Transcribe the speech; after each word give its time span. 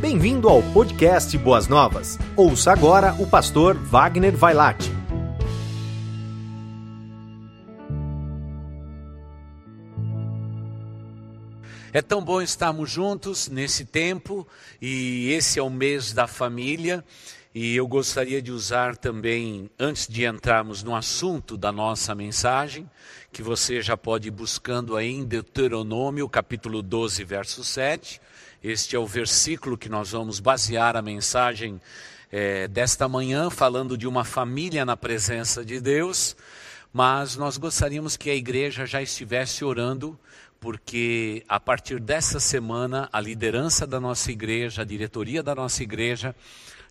Bem-vindo 0.00 0.48
ao 0.48 0.62
podcast 0.72 1.36
Boas 1.36 1.66
Novas. 1.66 2.16
Ouça 2.36 2.70
agora 2.70 3.16
o 3.18 3.26
pastor 3.26 3.74
Wagner 3.74 4.36
Vailate. 4.36 4.92
É 11.92 12.00
tão 12.00 12.22
bom 12.22 12.40
estarmos 12.40 12.88
juntos 12.88 13.48
nesse 13.48 13.84
tempo 13.84 14.46
e 14.80 15.32
esse 15.32 15.58
é 15.58 15.62
o 15.64 15.68
mês 15.68 16.12
da 16.12 16.28
família. 16.28 17.04
E 17.52 17.74
eu 17.74 17.88
gostaria 17.88 18.40
de 18.40 18.52
usar 18.52 18.96
também, 18.96 19.68
antes 19.76 20.06
de 20.06 20.24
entrarmos 20.24 20.84
no 20.84 20.94
assunto 20.94 21.56
da 21.56 21.72
nossa 21.72 22.14
mensagem, 22.14 22.88
que 23.32 23.42
você 23.42 23.82
já 23.82 23.96
pode 23.96 24.28
ir 24.28 24.30
buscando 24.30 24.96
aí 24.96 25.10
em 25.10 25.24
Deuteronômio, 25.24 26.28
capítulo 26.28 26.82
12, 26.82 27.24
verso 27.24 27.64
7. 27.64 28.20
Este 28.62 28.96
é 28.96 28.98
o 28.98 29.06
versículo 29.06 29.78
que 29.78 29.88
nós 29.88 30.10
vamos 30.10 30.40
basear 30.40 30.96
a 30.96 31.02
mensagem 31.02 31.80
é, 32.32 32.66
desta 32.66 33.08
manhã, 33.08 33.50
falando 33.50 33.96
de 33.96 34.04
uma 34.04 34.24
família 34.24 34.84
na 34.84 34.96
presença 34.96 35.64
de 35.64 35.80
Deus. 35.80 36.36
Mas 36.92 37.36
nós 37.36 37.56
gostaríamos 37.56 38.16
que 38.16 38.28
a 38.28 38.34
igreja 38.34 38.84
já 38.84 39.00
estivesse 39.00 39.64
orando 39.64 40.18
porque 40.58 41.44
a 41.48 41.60
partir 41.60 42.00
dessa 42.00 42.40
semana 42.40 43.08
a 43.12 43.20
liderança 43.20 43.86
da 43.86 44.00
nossa 44.00 44.32
igreja, 44.32 44.82
a 44.82 44.84
diretoria 44.84 45.40
da 45.40 45.54
nossa 45.54 45.84
igreja, 45.84 46.34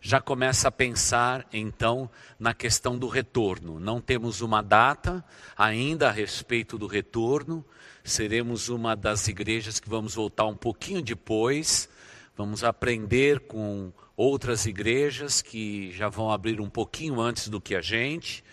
já 0.02 0.22
começa 0.22 0.68
a 0.68 0.72
pensar 0.72 1.48
então 1.52 2.10
na 2.40 2.54
questão 2.54 2.98
do 2.98 3.08
retorno. 3.08 3.80
Não 3.80 4.00
temos 4.00 4.42
uma 4.42 4.62
data 4.62 5.24
ainda 5.56 6.08
a 6.08 6.12
respeito 6.12 6.78
do 6.78 6.88
retorno, 6.88 7.66
seremos 8.04 8.70
uma 8.70 8.96
das 8.96 9.28
igrejas 9.28 9.80
que 9.80 9.90
vamos 9.90 10.16
voltar 10.16 10.46
um 10.46 10.56
pouquinho 10.56 11.02
depois, 11.02 11.90
vamos 12.36 12.64
aprender 12.64 13.42
com 13.42 13.92
outras 14.16 14.66
igrejas 14.66 15.42
que 15.42 15.92
já 15.92 16.10
vão 16.10 16.32
abrir 16.32 16.62
um 16.62 16.70
pouquinho 16.70 17.20
antes 17.20 17.50
do 17.50 17.60
que 17.60 17.76
a 17.76 17.82
gente, 17.82 18.44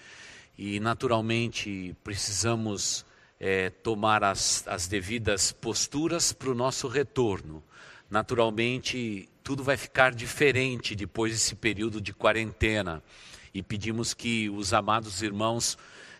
e 0.56 0.78
naturalmente 0.81 1.97
precisamos 2.05 3.05
é, 3.39 3.70
tomar 3.70 4.22
as, 4.22 4.67
as 4.67 4.87
devidas 4.87 5.53
posturas 5.53 6.33
para 6.33 6.50
o 6.50 6.55
nosso 6.55 6.89
retorno. 6.89 7.62
Naturalmente, 8.11 9.28
tudo 9.45 9.62
vai 9.62 9.77
ficar 9.77 10.14
diferente 10.14 10.97
depois 10.97 11.34
desse 11.34 11.55
período 11.55 12.00
de 12.00 12.14
quarentena. 12.14 13.03
E 13.53 13.62
pedimos 13.62 14.14
que 14.14 14.48
os 14.48 14.73
amados 14.73 15.23
irmãos 15.23 15.77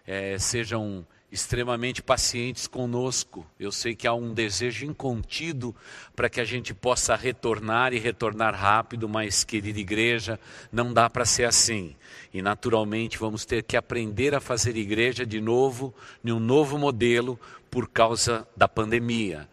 é, 0.07 0.39
sejam 0.39 1.07
extremamente 1.33 2.03
pacientes 2.03 2.67
conosco. 2.67 3.45
Eu 3.59 3.73
sei 3.73 3.97
que 3.97 4.07
há 4.07 4.13
um 4.13 4.35
desejo 4.35 4.85
incontido 4.85 5.75
para 6.15 6.29
que 6.29 6.39
a 6.39 6.45
gente 6.45 6.75
possa 6.75 7.17
retornar 7.17 7.95
e 7.95 7.99
retornar 7.99 8.55
rápido, 8.55 9.09
mas, 9.09 9.43
querida 9.43 9.81
igreja, 9.81 10.39
não 10.71 10.93
dá 10.93 11.09
para 11.09 11.25
ser 11.25 11.45
assim. 11.45 11.97
E 12.33 12.43
naturalmente 12.43 13.19
vamos 13.19 13.47
ter 13.47 13.63
que 13.63 13.77
aprender 13.77 14.35
a 14.35 14.41
fazer 14.41 14.77
igreja 14.77 15.25
de 15.25 15.41
novo, 15.41 15.95
em 16.23 16.31
um 16.31 16.39
novo 16.39 16.79
modelo, 16.79 17.41
por 17.71 17.89
causa 17.89 18.47
da 18.55 18.69
pandemia. 18.69 19.49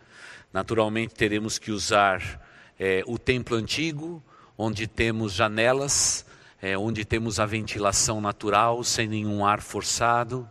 Naturalmente 0.53 1.15
teremos 1.15 1.57
que 1.57 1.71
usar 1.71 2.50
é, 2.83 3.03
o 3.05 3.19
templo 3.19 3.55
antigo, 3.55 4.23
onde 4.57 4.87
temos 4.87 5.33
janelas, 5.33 6.25
é, 6.59 6.75
onde 6.75 7.05
temos 7.05 7.39
a 7.39 7.45
ventilação 7.45 8.19
natural, 8.19 8.83
sem 8.83 9.07
nenhum 9.07 9.45
ar 9.45 9.61
forçado. 9.61 10.49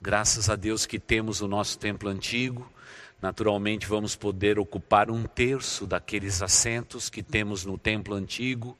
Graças 0.00 0.48
a 0.48 0.56
Deus 0.56 0.86
que 0.86 0.98
temos 0.98 1.42
o 1.42 1.46
nosso 1.46 1.78
templo 1.78 2.08
antigo. 2.08 2.72
Naturalmente 3.20 3.86
vamos 3.86 4.16
poder 4.16 4.58
ocupar 4.58 5.10
um 5.10 5.24
terço 5.24 5.86
daqueles 5.86 6.40
assentos 6.40 7.10
que 7.10 7.22
temos 7.22 7.66
no 7.66 7.76
templo 7.76 8.14
antigo. 8.14 8.74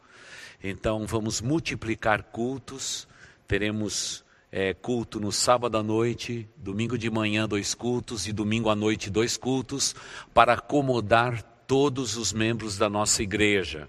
Então 0.64 1.06
vamos 1.06 1.42
multiplicar 1.42 2.22
cultos, 2.22 3.06
teremos 3.46 4.24
é, 4.50 4.72
culto 4.72 5.20
no 5.20 5.30
sábado 5.30 5.76
à 5.76 5.82
noite, 5.82 6.48
domingo 6.56 6.96
de 6.96 7.10
manhã 7.10 7.46
dois 7.46 7.74
cultos 7.74 8.26
e 8.26 8.32
domingo 8.32 8.70
à 8.70 8.74
noite 8.74 9.10
dois 9.10 9.36
cultos, 9.36 9.94
para 10.32 10.54
acomodar 10.54 11.55
todos 11.66 12.16
os 12.16 12.32
membros 12.32 12.76
da 12.78 12.88
nossa 12.88 13.22
igreja. 13.22 13.88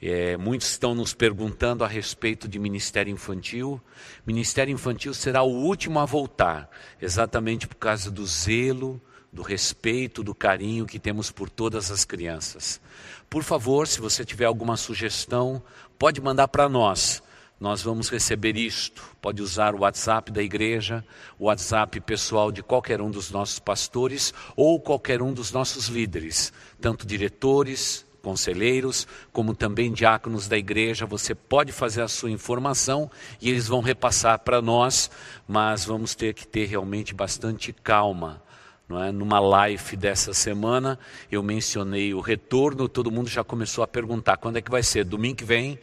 É, 0.00 0.36
muitos 0.36 0.70
estão 0.70 0.94
nos 0.94 1.14
perguntando 1.14 1.84
a 1.84 1.88
respeito 1.88 2.46
de 2.46 2.58
ministério 2.58 3.12
infantil. 3.12 3.80
Ministério 4.26 4.72
infantil 4.72 5.14
será 5.14 5.42
o 5.42 5.50
último 5.50 5.98
a 5.98 6.04
voltar, 6.04 6.68
exatamente 7.00 7.66
por 7.66 7.76
causa 7.76 8.10
do 8.10 8.26
zelo, 8.26 9.00
do 9.32 9.42
respeito, 9.42 10.22
do 10.22 10.34
carinho 10.34 10.86
que 10.86 10.98
temos 10.98 11.30
por 11.30 11.48
todas 11.48 11.90
as 11.90 12.04
crianças. 12.04 12.80
Por 13.28 13.42
favor, 13.42 13.88
se 13.88 14.00
você 14.00 14.24
tiver 14.24 14.44
alguma 14.44 14.76
sugestão, 14.76 15.62
pode 15.98 16.20
mandar 16.20 16.48
para 16.48 16.68
nós. 16.68 17.22
Nós 17.58 17.82
vamos 17.82 18.08
receber 18.08 18.56
isto. 18.56 19.02
Pode 19.20 19.40
usar 19.40 19.74
o 19.74 19.80
WhatsApp 19.80 20.30
da 20.30 20.42
igreja, 20.42 21.04
o 21.38 21.44
WhatsApp 21.46 22.00
pessoal 22.00 22.50
de 22.50 22.62
qualquer 22.62 23.00
um 23.00 23.10
dos 23.10 23.30
nossos 23.30 23.58
pastores 23.58 24.34
ou 24.56 24.80
qualquer 24.80 25.22
um 25.22 25.32
dos 25.32 25.52
nossos 25.52 25.86
líderes, 25.88 26.52
tanto 26.80 27.06
diretores, 27.06 28.04
conselheiros, 28.22 29.06
como 29.32 29.54
também 29.54 29.92
diáconos 29.92 30.48
da 30.48 30.56
igreja. 30.56 31.06
Você 31.06 31.34
pode 31.34 31.70
fazer 31.72 32.02
a 32.02 32.08
sua 32.08 32.30
informação 32.30 33.10
e 33.40 33.50
eles 33.50 33.68
vão 33.68 33.80
repassar 33.80 34.40
para 34.40 34.60
nós, 34.60 35.10
mas 35.46 35.84
vamos 35.84 36.14
ter 36.14 36.34
que 36.34 36.46
ter 36.46 36.66
realmente 36.66 37.14
bastante 37.14 37.72
calma 37.72 38.42
não 38.88 39.02
é? 39.02 39.10
Numa 39.10 39.40
live 39.40 39.96
dessa 39.96 40.34
semana, 40.34 40.98
eu 41.30 41.42
mencionei 41.42 42.12
o 42.12 42.20
retorno, 42.20 42.88
todo 42.88 43.10
mundo 43.10 43.28
já 43.28 43.42
começou 43.42 43.82
a 43.82 43.88
perguntar 43.88 44.36
quando 44.36 44.56
é 44.56 44.62
que 44.62 44.70
vai 44.70 44.82
ser. 44.82 45.04
Domingo 45.04 45.36
que 45.36 45.44
vem, 45.44 45.78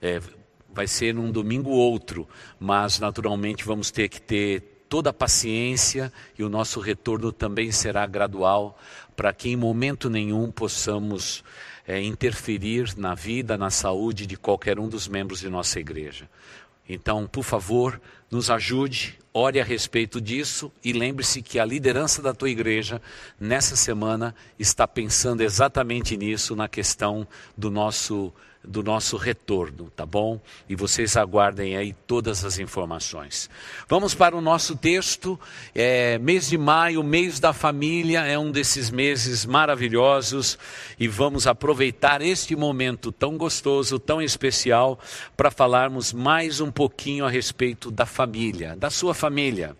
é, 0.00 0.20
vai 0.74 0.88
ser 0.88 1.14
num 1.14 1.30
domingo 1.30 1.70
outro, 1.70 2.28
mas 2.58 2.98
naturalmente 2.98 3.64
vamos 3.64 3.90
ter 3.90 4.08
que 4.08 4.20
ter 4.20 4.84
toda 4.88 5.10
a 5.10 5.12
paciência 5.12 6.12
e 6.38 6.42
o 6.42 6.48
nosso 6.48 6.80
retorno 6.80 7.32
também 7.32 7.70
será 7.70 8.06
gradual, 8.06 8.78
para 9.16 9.32
que 9.32 9.48
em 9.48 9.56
momento 9.56 10.10
nenhum 10.10 10.50
possamos 10.50 11.44
é, 11.86 12.02
interferir 12.02 12.96
na 12.96 13.14
vida, 13.14 13.56
na 13.56 13.70
saúde 13.70 14.26
de 14.26 14.36
qualquer 14.36 14.78
um 14.78 14.88
dos 14.88 15.06
membros 15.06 15.40
de 15.40 15.48
nossa 15.48 15.78
igreja. 15.78 16.28
Então, 16.88 17.26
por 17.26 17.44
favor, 17.44 18.00
nos 18.30 18.50
ajude, 18.50 19.18
ore 19.32 19.60
a 19.60 19.64
respeito 19.64 20.20
disso 20.20 20.70
e 20.84 20.92
lembre-se 20.92 21.40
que 21.40 21.58
a 21.58 21.64
liderança 21.64 22.20
da 22.20 22.34
tua 22.34 22.50
igreja, 22.50 23.00
nessa 23.40 23.74
semana, 23.74 24.34
está 24.58 24.86
pensando 24.86 25.40
exatamente 25.40 26.16
nisso, 26.16 26.54
na 26.54 26.68
questão 26.68 27.26
do 27.56 27.70
nosso 27.70 28.32
do 28.66 28.82
nosso 28.82 29.16
retorno, 29.16 29.90
tá 29.94 30.06
bom? 30.06 30.40
E 30.68 30.74
vocês 30.74 31.16
aguardem 31.16 31.76
aí 31.76 31.94
todas 32.06 32.44
as 32.44 32.58
informações. 32.58 33.50
Vamos 33.88 34.14
para 34.14 34.36
o 34.36 34.40
nosso 34.40 34.76
texto. 34.76 35.38
É, 35.74 36.18
mês 36.18 36.48
de 36.48 36.58
maio, 36.58 37.02
mês 37.02 37.38
da 37.38 37.52
família, 37.52 38.20
é 38.20 38.38
um 38.38 38.50
desses 38.50 38.90
meses 38.90 39.44
maravilhosos 39.44 40.58
e 40.98 41.06
vamos 41.06 41.46
aproveitar 41.46 42.22
este 42.22 42.56
momento 42.56 43.12
tão 43.12 43.36
gostoso, 43.36 43.98
tão 43.98 44.20
especial, 44.20 44.98
para 45.36 45.50
falarmos 45.50 46.12
mais 46.12 46.60
um 46.60 46.70
pouquinho 46.70 47.24
a 47.24 47.30
respeito 47.30 47.90
da 47.90 48.06
família, 48.06 48.74
da 48.76 48.90
sua 48.90 49.14
família. 49.14 49.76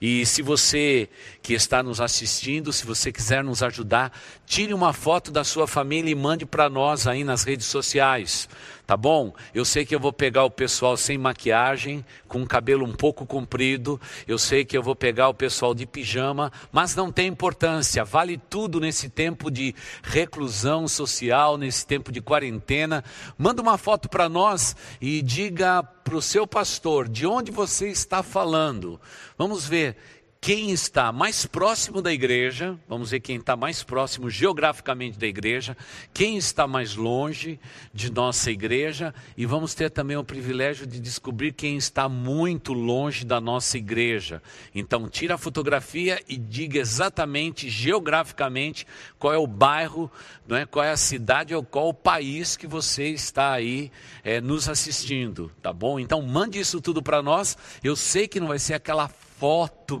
E 0.00 0.24
se 0.26 0.42
você 0.42 1.08
que 1.42 1.54
está 1.54 1.82
nos 1.82 2.00
assistindo, 2.00 2.72
se 2.72 2.84
você 2.84 3.10
quiser 3.10 3.42
nos 3.42 3.62
ajudar, 3.62 4.12
tire 4.46 4.74
uma 4.74 4.92
foto 4.92 5.30
da 5.30 5.44
sua 5.44 5.66
família 5.66 6.10
e 6.10 6.14
mande 6.14 6.44
para 6.44 6.68
nós 6.68 7.06
aí 7.06 7.24
nas 7.24 7.44
redes 7.44 7.66
sociais, 7.66 8.48
tá 8.86 8.96
bom? 8.96 9.34
Eu 9.52 9.64
sei 9.64 9.84
que 9.84 9.94
eu 9.94 10.00
vou 10.00 10.12
pegar 10.12 10.44
o 10.44 10.50
pessoal 10.50 10.96
sem 10.96 11.18
maquiagem, 11.18 12.04
com 12.28 12.42
o 12.42 12.46
cabelo 12.46 12.86
um 12.86 12.92
pouco 12.92 13.26
comprido, 13.26 14.00
eu 14.28 14.38
sei 14.38 14.64
que 14.64 14.76
eu 14.76 14.82
vou 14.82 14.94
pegar 14.94 15.28
o 15.28 15.34
pessoal 15.34 15.74
de 15.74 15.84
pijama, 15.84 16.52
mas 16.70 16.94
não 16.94 17.10
tem 17.10 17.26
importância, 17.26 18.04
vale 18.04 18.38
tudo 18.38 18.78
nesse 18.78 19.08
tempo 19.08 19.50
de 19.50 19.74
reclusão 20.02 20.86
social, 20.86 21.58
nesse 21.58 21.84
tempo 21.84 22.12
de 22.12 22.20
quarentena. 22.20 23.02
Manda 23.36 23.60
uma 23.60 23.76
foto 23.76 24.08
para 24.08 24.28
nós 24.28 24.76
e 25.00 25.20
diga 25.20 25.82
para 25.82 26.16
o 26.16 26.22
seu 26.22 26.46
pastor 26.46 27.08
de 27.08 27.26
onde 27.26 27.50
você 27.50 27.88
está 27.88 28.22
falando. 28.22 29.00
Vamos 29.36 29.66
ver 29.66 29.96
quem 30.46 30.70
está 30.70 31.10
mais 31.10 31.44
próximo 31.44 32.00
da 32.00 32.12
igreja, 32.12 32.78
vamos 32.88 33.10
ver 33.10 33.18
quem 33.18 33.34
está 33.34 33.56
mais 33.56 33.82
próximo 33.82 34.30
geograficamente 34.30 35.18
da 35.18 35.26
igreja, 35.26 35.76
quem 36.14 36.36
está 36.36 36.68
mais 36.68 36.94
longe 36.94 37.58
de 37.92 38.12
nossa 38.12 38.48
igreja, 38.48 39.12
e 39.36 39.44
vamos 39.44 39.74
ter 39.74 39.90
também 39.90 40.16
o 40.16 40.22
privilégio 40.22 40.86
de 40.86 41.00
descobrir 41.00 41.52
quem 41.52 41.76
está 41.76 42.08
muito 42.08 42.72
longe 42.72 43.24
da 43.24 43.40
nossa 43.40 43.76
igreja. 43.76 44.40
Então, 44.72 45.08
tira 45.08 45.34
a 45.34 45.38
fotografia 45.38 46.22
e 46.28 46.36
diga 46.36 46.78
exatamente, 46.78 47.68
geograficamente, 47.68 48.86
qual 49.18 49.34
é 49.34 49.38
o 49.38 49.48
bairro, 49.48 50.08
não 50.46 50.56
é? 50.56 50.64
qual 50.64 50.84
é 50.84 50.92
a 50.92 50.96
cidade 50.96 51.56
ou 51.56 51.64
qual 51.64 51.88
o 51.88 51.92
país 51.92 52.56
que 52.56 52.68
você 52.68 53.08
está 53.08 53.50
aí 53.50 53.90
é, 54.22 54.40
nos 54.40 54.68
assistindo, 54.68 55.50
tá 55.60 55.72
bom? 55.72 55.98
Então, 55.98 56.22
mande 56.22 56.60
isso 56.60 56.80
tudo 56.80 57.02
para 57.02 57.20
nós. 57.20 57.58
Eu 57.82 57.96
sei 57.96 58.28
que 58.28 58.38
não 58.38 58.46
vai 58.46 58.60
ser 58.60 58.74
aquela 58.74 59.08
foto 59.08 59.25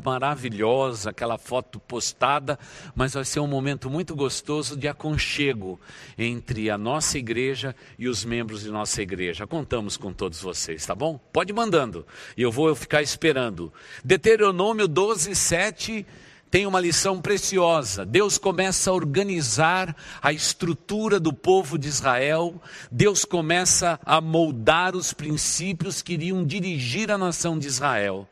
maravilhosa, 0.04 1.10
aquela 1.10 1.36
foto 1.36 1.78
postada, 1.80 2.58
mas 2.94 3.14
vai 3.14 3.24
ser 3.24 3.40
um 3.40 3.46
momento 3.46 3.90
muito 3.90 4.14
gostoso 4.14 4.76
de 4.76 4.88
aconchego 4.88 5.78
entre 6.16 6.70
a 6.70 6.78
nossa 6.78 7.18
igreja 7.18 7.74
e 7.98 8.08
os 8.08 8.24
membros 8.24 8.62
de 8.62 8.70
nossa 8.70 9.02
igreja. 9.02 9.46
Contamos 9.46 9.96
com 9.96 10.12
todos 10.12 10.40
vocês, 10.40 10.84
tá 10.86 10.94
bom? 10.94 11.18
Pode 11.32 11.52
mandando, 11.52 12.06
e 12.36 12.42
eu 12.42 12.50
vou 12.50 12.74
ficar 12.74 13.02
esperando. 13.02 13.72
Deuteronômio 14.04 14.88
12, 14.88 15.34
7 15.34 16.06
tem 16.50 16.64
uma 16.64 16.80
lição 16.80 17.20
preciosa. 17.20 18.04
Deus 18.04 18.38
começa 18.38 18.90
a 18.90 18.94
organizar 18.94 19.94
a 20.22 20.32
estrutura 20.32 21.18
do 21.20 21.32
povo 21.32 21.78
de 21.78 21.88
Israel, 21.88 22.60
Deus 22.90 23.24
começa 23.24 24.00
a 24.04 24.20
moldar 24.20 24.96
os 24.96 25.12
princípios 25.12 26.00
que 26.00 26.14
iriam 26.14 26.44
dirigir 26.44 27.10
a 27.10 27.18
nação 27.18 27.58
de 27.58 27.66
Israel. 27.66 28.28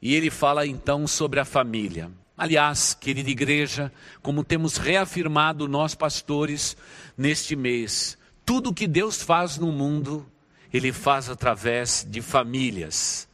E 0.00 0.14
ele 0.14 0.30
fala 0.30 0.66
então 0.66 1.06
sobre 1.06 1.40
a 1.40 1.44
família. 1.44 2.10
Aliás, 2.36 2.92
querida 2.92 3.30
igreja, 3.30 3.90
como 4.20 4.44
temos 4.44 4.76
reafirmado 4.76 5.66
nós 5.66 5.94
pastores 5.94 6.76
neste 7.16 7.56
mês, 7.56 8.18
tudo 8.44 8.74
que 8.74 8.86
Deus 8.86 9.22
faz 9.22 9.56
no 9.56 9.72
mundo, 9.72 10.24
Ele 10.72 10.92
faz 10.92 11.30
através 11.30 12.06
de 12.08 12.20
famílias. 12.20 13.25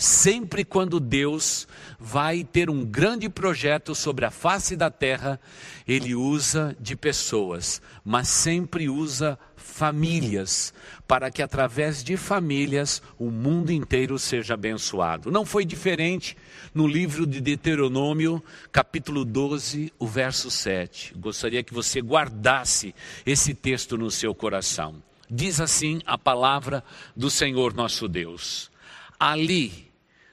Sempre 0.00 0.64
quando 0.64 1.00
Deus 1.00 1.66
vai 1.98 2.44
ter 2.44 2.70
um 2.70 2.84
grande 2.84 3.28
projeto 3.28 3.96
sobre 3.96 4.24
a 4.24 4.30
face 4.30 4.76
da 4.76 4.92
terra, 4.92 5.40
Ele 5.88 6.14
usa 6.14 6.76
de 6.78 6.94
pessoas, 6.94 7.82
mas 8.04 8.28
sempre 8.28 8.88
usa 8.88 9.36
famílias, 9.56 10.72
para 11.08 11.32
que 11.32 11.42
através 11.42 12.04
de 12.04 12.16
famílias 12.16 13.02
o 13.18 13.28
mundo 13.28 13.72
inteiro 13.72 14.20
seja 14.20 14.54
abençoado. 14.54 15.32
Não 15.32 15.44
foi 15.44 15.64
diferente 15.64 16.36
no 16.72 16.86
livro 16.86 17.26
de 17.26 17.40
Deuteronômio, 17.40 18.40
capítulo 18.70 19.24
12, 19.24 19.92
o 19.98 20.06
verso 20.06 20.48
7. 20.48 21.14
Gostaria 21.16 21.64
que 21.64 21.74
você 21.74 22.00
guardasse 22.00 22.94
esse 23.26 23.52
texto 23.52 23.98
no 23.98 24.12
seu 24.12 24.32
coração. 24.32 25.02
Diz 25.28 25.60
assim 25.60 26.00
a 26.06 26.16
palavra 26.16 26.84
do 27.16 27.28
Senhor 27.28 27.74
nosso 27.74 28.06
Deus: 28.06 28.70
Ali 29.18 29.87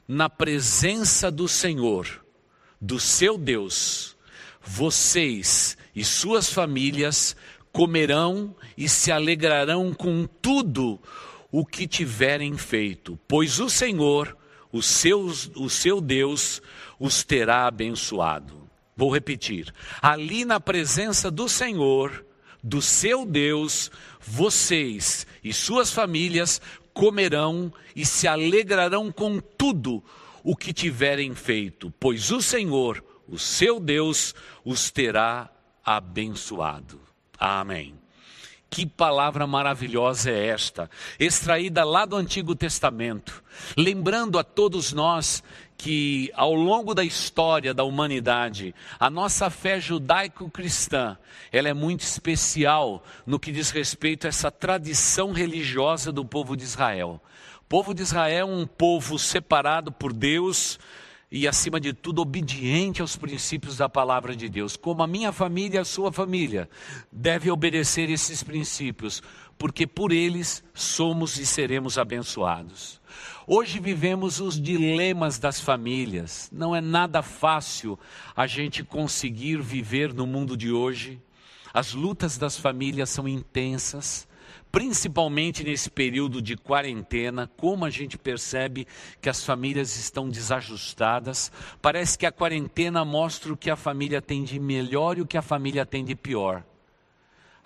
na 0.08 0.30
presença 0.30 1.32
do 1.32 1.48
Senhor, 1.48 2.24
do 2.80 3.00
seu 3.00 3.38
Deus, 3.38 4.16
vocês 4.62 5.78
e 5.96 6.04
suas 6.04 6.50
famílias 6.50 7.36
comerão 7.72 8.56
e 8.78 8.88
se 8.88 9.12
alegrarão 9.12 9.94
com 9.94 10.28
tudo 10.42 11.00
o 11.52 11.66
que 11.66 11.88
tiverem 11.88 12.58
feito, 12.58 13.20
pois 13.28 13.60
o 13.60 13.70
Senhor, 13.70 14.36
o 14.72 14.82
seu, 14.82 15.26
o 15.56 15.70
seu 15.70 16.02
Deus, 16.02 16.62
os 17.00 17.24
terá 17.24 17.68
abençoado. 17.68 18.70
Vou 18.96 19.14
repetir: 19.14 19.74
ali 20.02 20.46
na 20.46 20.60
presença 20.60 21.30
do 21.30 21.48
Senhor, 21.50 22.26
do 22.64 22.82
seu 22.82 23.26
Deus, 23.26 23.92
vocês 24.20 25.28
e 25.44 25.54
suas 25.54 25.92
famílias 25.92 26.62
comerão 26.96 27.72
e 27.94 28.06
se 28.06 28.26
alegrarão 28.26 29.12
com 29.12 29.40
tudo 29.40 30.02
o 30.42 30.56
que 30.56 30.72
tiverem 30.72 31.36
feito, 31.36 31.94
pois 32.00 32.32
o 32.32 32.42
Senhor, 32.42 33.04
o 33.28 33.38
seu 33.38 33.80
Deus, 33.80 34.34
os 34.64 34.90
terá 34.90 35.52
abençoado. 35.84 37.02
Amém. 37.38 37.94
Que 38.70 38.86
palavra 38.86 39.46
maravilhosa 39.46 40.32
é 40.32 40.48
esta, 40.48 40.90
extraída 41.20 41.84
lá 41.84 42.06
do 42.06 42.16
Antigo 42.16 42.56
Testamento, 42.56 43.44
lembrando 43.76 44.40
a 44.40 44.44
todos 44.44 44.94
nós 44.94 45.44
que 45.78 46.32
ao 46.34 46.54
longo 46.54 46.94
da 46.94 47.04
história 47.04 47.74
da 47.74 47.84
humanidade, 47.84 48.74
a 49.00 49.10
nossa 49.10 49.50
fé 49.50 49.80
judaico-cristã, 49.80 51.18
ela 51.52 51.70
é 51.70 51.74
muito 51.74 52.02
especial 52.02 53.04
no 53.26 53.40
que 53.40 53.52
diz 53.52 53.72
respeito 53.72 54.26
a 54.26 54.30
essa 54.30 54.50
tradição 54.50 55.32
religiosa 55.32 56.12
do 56.12 56.24
povo 56.24 56.56
de 56.56 56.64
Israel. 56.64 57.22
O 57.62 57.66
povo 57.68 57.94
de 57.94 58.04
Israel 58.04 58.38
é 58.38 58.46
um 58.46 58.66
povo 58.66 59.18
separado 59.20 59.92
por 59.92 60.14
Deus 60.14 60.80
e, 61.32 61.48
acima 61.48 61.80
de 61.80 61.92
tudo, 61.92 62.22
obediente 62.22 63.02
aos 63.02 63.18
princípios 63.18 63.78
da 63.78 63.90
palavra 63.90 64.36
de 64.36 64.48
Deus. 64.48 64.78
Como 64.78 65.04
a 65.04 65.08
minha 65.08 65.32
família 65.32 65.78
e 65.78 65.82
a 65.82 65.86
sua 65.86 66.12
família 66.12 66.70
deve 67.12 67.52
obedecer 67.52 68.10
esses 68.10 68.44
princípios, 68.44 69.22
porque 69.58 69.88
por 69.88 70.12
eles 70.12 70.64
somos 70.74 71.38
e 71.38 71.46
seremos 71.46 71.98
abençoados. 71.98 73.02
Hoje 73.48 73.80
vivemos 73.80 74.40
os 74.40 74.60
dilemas 74.60 75.38
das 75.38 75.60
famílias. 75.60 76.50
Não 76.52 76.76
é 76.76 76.82
nada 76.82 77.22
fácil 77.22 77.98
a 78.36 78.48
gente 78.48 78.84
conseguir 78.84 79.62
viver 79.62 80.14
no 80.14 80.26
mundo 80.26 80.58
de 80.58 80.72
hoje. 80.72 81.22
As 81.74 81.94
lutas 81.94 82.38
das 82.38 82.58
famílias 82.58 83.10
são 83.10 83.28
intensas, 83.28 84.28
principalmente 84.72 85.64
nesse 85.64 85.90
período 85.90 86.42
de 86.42 86.58
quarentena, 86.58 87.50
como 87.56 87.86
a 87.86 87.90
gente 87.90 88.18
percebe 88.18 88.88
que 89.22 89.30
as 89.30 89.44
famílias 89.44 89.96
estão 89.96 90.28
desajustadas. 90.28 91.52
Parece 91.82 92.18
que 92.18 92.26
a 92.26 92.32
quarentena 92.32 93.06
mostra 93.06 93.54
o 93.54 93.58
que 93.58 93.70
a 93.70 93.76
família 93.76 94.22
tem 94.22 94.44
de 94.44 94.60
melhor 94.60 95.18
e 95.18 95.22
o 95.22 95.28
que 95.28 95.38
a 95.38 95.42
família 95.42 95.86
tem 95.86 96.04
de 96.04 96.16
pior. 96.16 96.64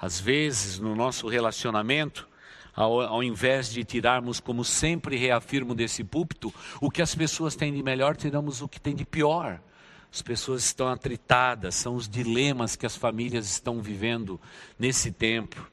Às 0.01 0.19
vezes, 0.19 0.79
no 0.79 0.95
nosso 0.95 1.27
relacionamento, 1.27 2.27
ao, 2.73 3.01
ao 3.01 3.21
invés 3.21 3.69
de 3.69 3.83
tirarmos, 3.83 4.39
como 4.39 4.63
sempre 4.63 5.17
reafirmo 5.17 5.75
desse 5.75 6.03
púlpito, 6.05 6.53
o 6.79 6.89
que 6.89 7.01
as 7.01 7.13
pessoas 7.13 7.55
têm 7.55 7.73
de 7.73 7.83
melhor, 7.83 8.15
tiramos 8.15 8.61
o 8.61 8.67
que 8.67 8.79
tem 8.79 8.95
de 8.95 9.03
pior. 9.03 9.59
As 10.11 10.21
pessoas 10.21 10.63
estão 10.63 10.87
atritadas, 10.87 11.75
são 11.75 11.95
os 11.95 12.07
dilemas 12.07 12.77
que 12.77 12.85
as 12.85 12.95
famílias 12.95 13.49
estão 13.49 13.81
vivendo 13.81 14.39
nesse 14.77 15.11
tempo. 15.11 15.69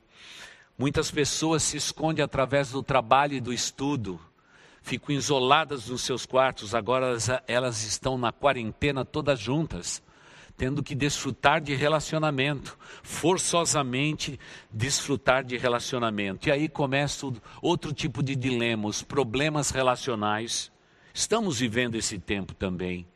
Muitas 0.76 1.10
pessoas 1.10 1.62
se 1.62 1.76
escondem 1.76 2.24
através 2.24 2.70
do 2.72 2.82
trabalho 2.82 3.34
e 3.34 3.40
do 3.40 3.52
estudo, 3.52 4.20
ficam 4.82 5.14
isoladas 5.14 5.88
nos 5.88 6.02
seus 6.02 6.26
quartos, 6.26 6.74
agora 6.74 7.06
elas, 7.06 7.28
elas 7.46 7.82
estão 7.84 8.18
na 8.18 8.32
quarentena 8.32 9.04
todas 9.04 9.38
juntas 9.38 10.02
tendo 10.56 10.82
que 10.82 10.94
desfrutar 10.94 11.60
de 11.60 11.74
relacionamento, 11.74 12.78
forçosamente 13.02 14.40
desfrutar 14.70 15.44
de 15.44 15.56
relacionamento. 15.56 16.48
E 16.48 16.52
aí 16.52 16.68
começa 16.68 17.30
outro 17.60 17.92
tipo 17.92 18.22
de 18.22 18.34
dilema, 18.34 18.88
os 18.88 19.02
problemas 19.02 19.70
relacionais. 19.70 20.72
Estamos 21.12 21.60
vivendo 21.60 21.96
esse 21.96 22.18
tempo 22.18 22.54
também. 22.54 23.06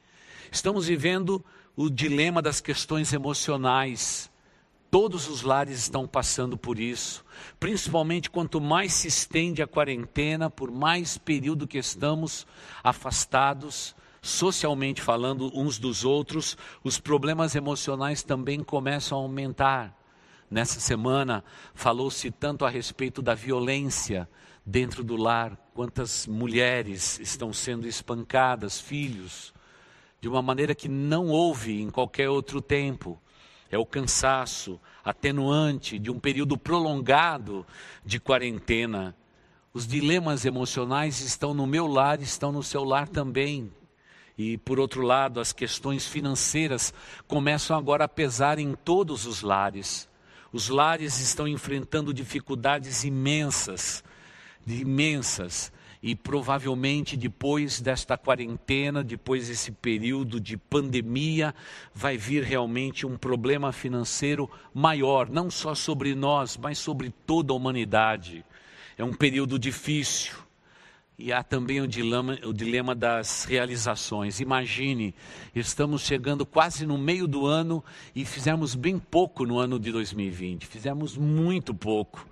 Estamos 0.53 0.87
vivendo 0.87 1.45
o 1.77 1.89
dilema 1.89 2.43
das 2.43 2.61
questões 2.61 3.13
emocionais. 3.13 4.31
Todos 4.91 5.29
os 5.29 5.43
lares 5.43 5.79
estão 5.79 6.07
passando 6.07 6.59
por 6.59 6.79
isso, 6.79 7.25
principalmente 7.61 8.29
quanto 8.29 8.61
mais 8.61 8.93
se 8.93 9.07
estende 9.07 9.63
a 9.63 9.67
quarentena, 9.67 10.51
por 10.51 10.69
mais 10.71 11.17
período 11.17 11.69
que 11.69 11.79
estamos 11.79 12.45
afastados, 12.83 13.95
socialmente 14.21 15.01
falando 15.01 15.51
uns 15.55 15.79
dos 15.79 16.05
outros, 16.05 16.57
os 16.85 16.99
problemas 16.99 17.55
emocionais 17.55 18.23
também 18.23 18.63
começam 18.63 19.19
a 19.19 19.23
aumentar. 19.23 19.97
Nessa 20.51 20.81
semana 20.81 21.45
falou-se 21.75 22.31
tanto 22.31 22.65
a 22.65 22.71
respeito 22.71 23.23
da 23.23 23.35
violência 23.35 24.29
dentro 24.67 25.03
do 25.03 25.17
lar, 25.17 25.57
quantas 25.75 26.27
mulheres 26.27 27.19
estão 27.21 27.53
sendo 27.53 27.87
espancadas, 27.87 28.81
filhos, 28.81 29.55
de 30.21 30.29
uma 30.29 30.43
maneira 30.43 30.75
que 30.75 30.89
não 30.89 31.29
houve 31.29 31.81
em 31.81 31.89
qualquer 31.89 32.29
outro 32.29 32.61
tempo. 32.61 33.21
É 33.71 33.79
o 33.79 33.87
cansaço 33.87 34.81
atenuante 35.05 35.99
de 35.99 36.11
um 36.11 36.19
período 36.19 36.59
prolongado 36.59 37.65
de 38.05 38.19
quarentena. 38.19 39.17
Os 39.73 39.87
dilemas 39.87 40.45
emocionais 40.45 41.21
estão 41.21 41.55
no 41.55 41.67
meu 41.67 41.87
lar, 41.87 42.21
estão 42.21 42.51
no 42.51 42.63
seu 42.63 42.83
lar 42.83 43.09
também. 43.09 43.73
E, 44.43 44.57
por 44.57 44.81
outro 44.81 45.03
lado, 45.03 45.39
as 45.39 45.53
questões 45.53 46.07
financeiras 46.07 46.95
começam 47.29 47.77
agora 47.77 48.05
a 48.05 48.09
pesar 48.09 48.59
em 48.59 48.73
todos 48.73 49.27
os 49.27 49.43
lares. 49.43 50.09
Os 50.51 50.71
lares 50.71 51.21
estão 51.21 51.47
enfrentando 51.47 52.15
dificuldades 52.15 53.05
imensas, 53.05 54.03
imensas. 54.67 55.71
E 56.03 56.17
provavelmente 56.17 57.19
depois 57.19 57.83
desta 57.83 58.17
quarentena, 58.17 59.05
depois 59.05 59.49
desse 59.49 59.73
período 59.73 60.41
de 60.41 60.57
pandemia, 60.57 61.55
vai 61.93 62.17
vir 62.17 62.43
realmente 62.43 63.07
um 63.07 63.19
problema 63.19 63.73
financeiro 63.73 64.51
maior, 64.73 65.29
não 65.29 65.51
só 65.51 65.75
sobre 65.75 66.15
nós, 66.15 66.57
mas 66.57 66.79
sobre 66.79 67.11
toda 67.27 67.53
a 67.53 67.57
humanidade. 67.57 68.43
É 68.97 69.05
um 69.05 69.13
período 69.13 69.59
difícil 69.59 70.33
e 71.21 71.33
há 71.33 71.43
também 71.43 71.81
o 71.81 71.87
dilema, 71.87 72.39
o 72.45 72.53
dilema 72.53 72.95
das 72.95 73.45
realizações. 73.45 74.41
Imagine, 74.41 75.15
estamos 75.55 76.03
chegando 76.03 76.47
quase 76.47 76.87
no 76.87 76.97
meio 76.97 77.29
do 77.29 77.47
ano 77.47 77.85
e 78.15 78.25
fizemos 78.25 78.75
bem 78.75 78.99
pouco 78.99 79.45
no 79.45 79.59
ano 79.59 79.79
de 79.79 79.93
2020. 79.93 80.67
Fizemos 80.67 81.17
muito 81.17 81.75
pouco. 81.75 82.27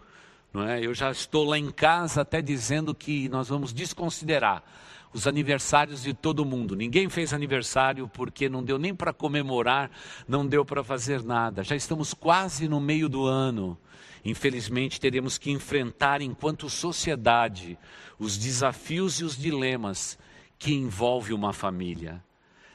Não 0.52 0.66
é? 0.66 0.84
Eu 0.84 0.94
já 0.94 1.10
estou 1.10 1.44
lá 1.44 1.58
em 1.58 1.70
casa 1.70 2.22
até 2.22 2.40
dizendo 2.40 2.94
que 2.94 3.28
nós 3.28 3.48
vamos 3.48 3.72
desconsiderar 3.72 4.62
os 5.12 5.26
aniversários 5.26 6.02
de 6.02 6.14
todo 6.14 6.44
mundo. 6.44 6.74
Ninguém 6.74 7.08
fez 7.08 7.32
aniversário 7.32 8.08
porque 8.08 8.48
não 8.48 8.62
deu 8.62 8.78
nem 8.78 8.94
para 8.94 9.12
comemorar, 9.12 9.90
não 10.26 10.46
deu 10.46 10.64
para 10.64 10.82
fazer 10.82 11.22
nada. 11.22 11.62
Já 11.62 11.76
estamos 11.76 12.14
quase 12.14 12.68
no 12.68 12.80
meio 12.80 13.08
do 13.08 13.26
ano. 13.26 13.76
Infelizmente, 14.28 15.00
teremos 15.00 15.38
que 15.38 15.50
enfrentar, 15.50 16.20
enquanto 16.20 16.68
sociedade, 16.68 17.78
os 18.18 18.36
desafios 18.36 19.20
e 19.20 19.24
os 19.24 19.36
dilemas 19.36 20.18
que 20.58 20.74
envolve 20.74 21.32
uma 21.32 21.54
família. 21.54 22.22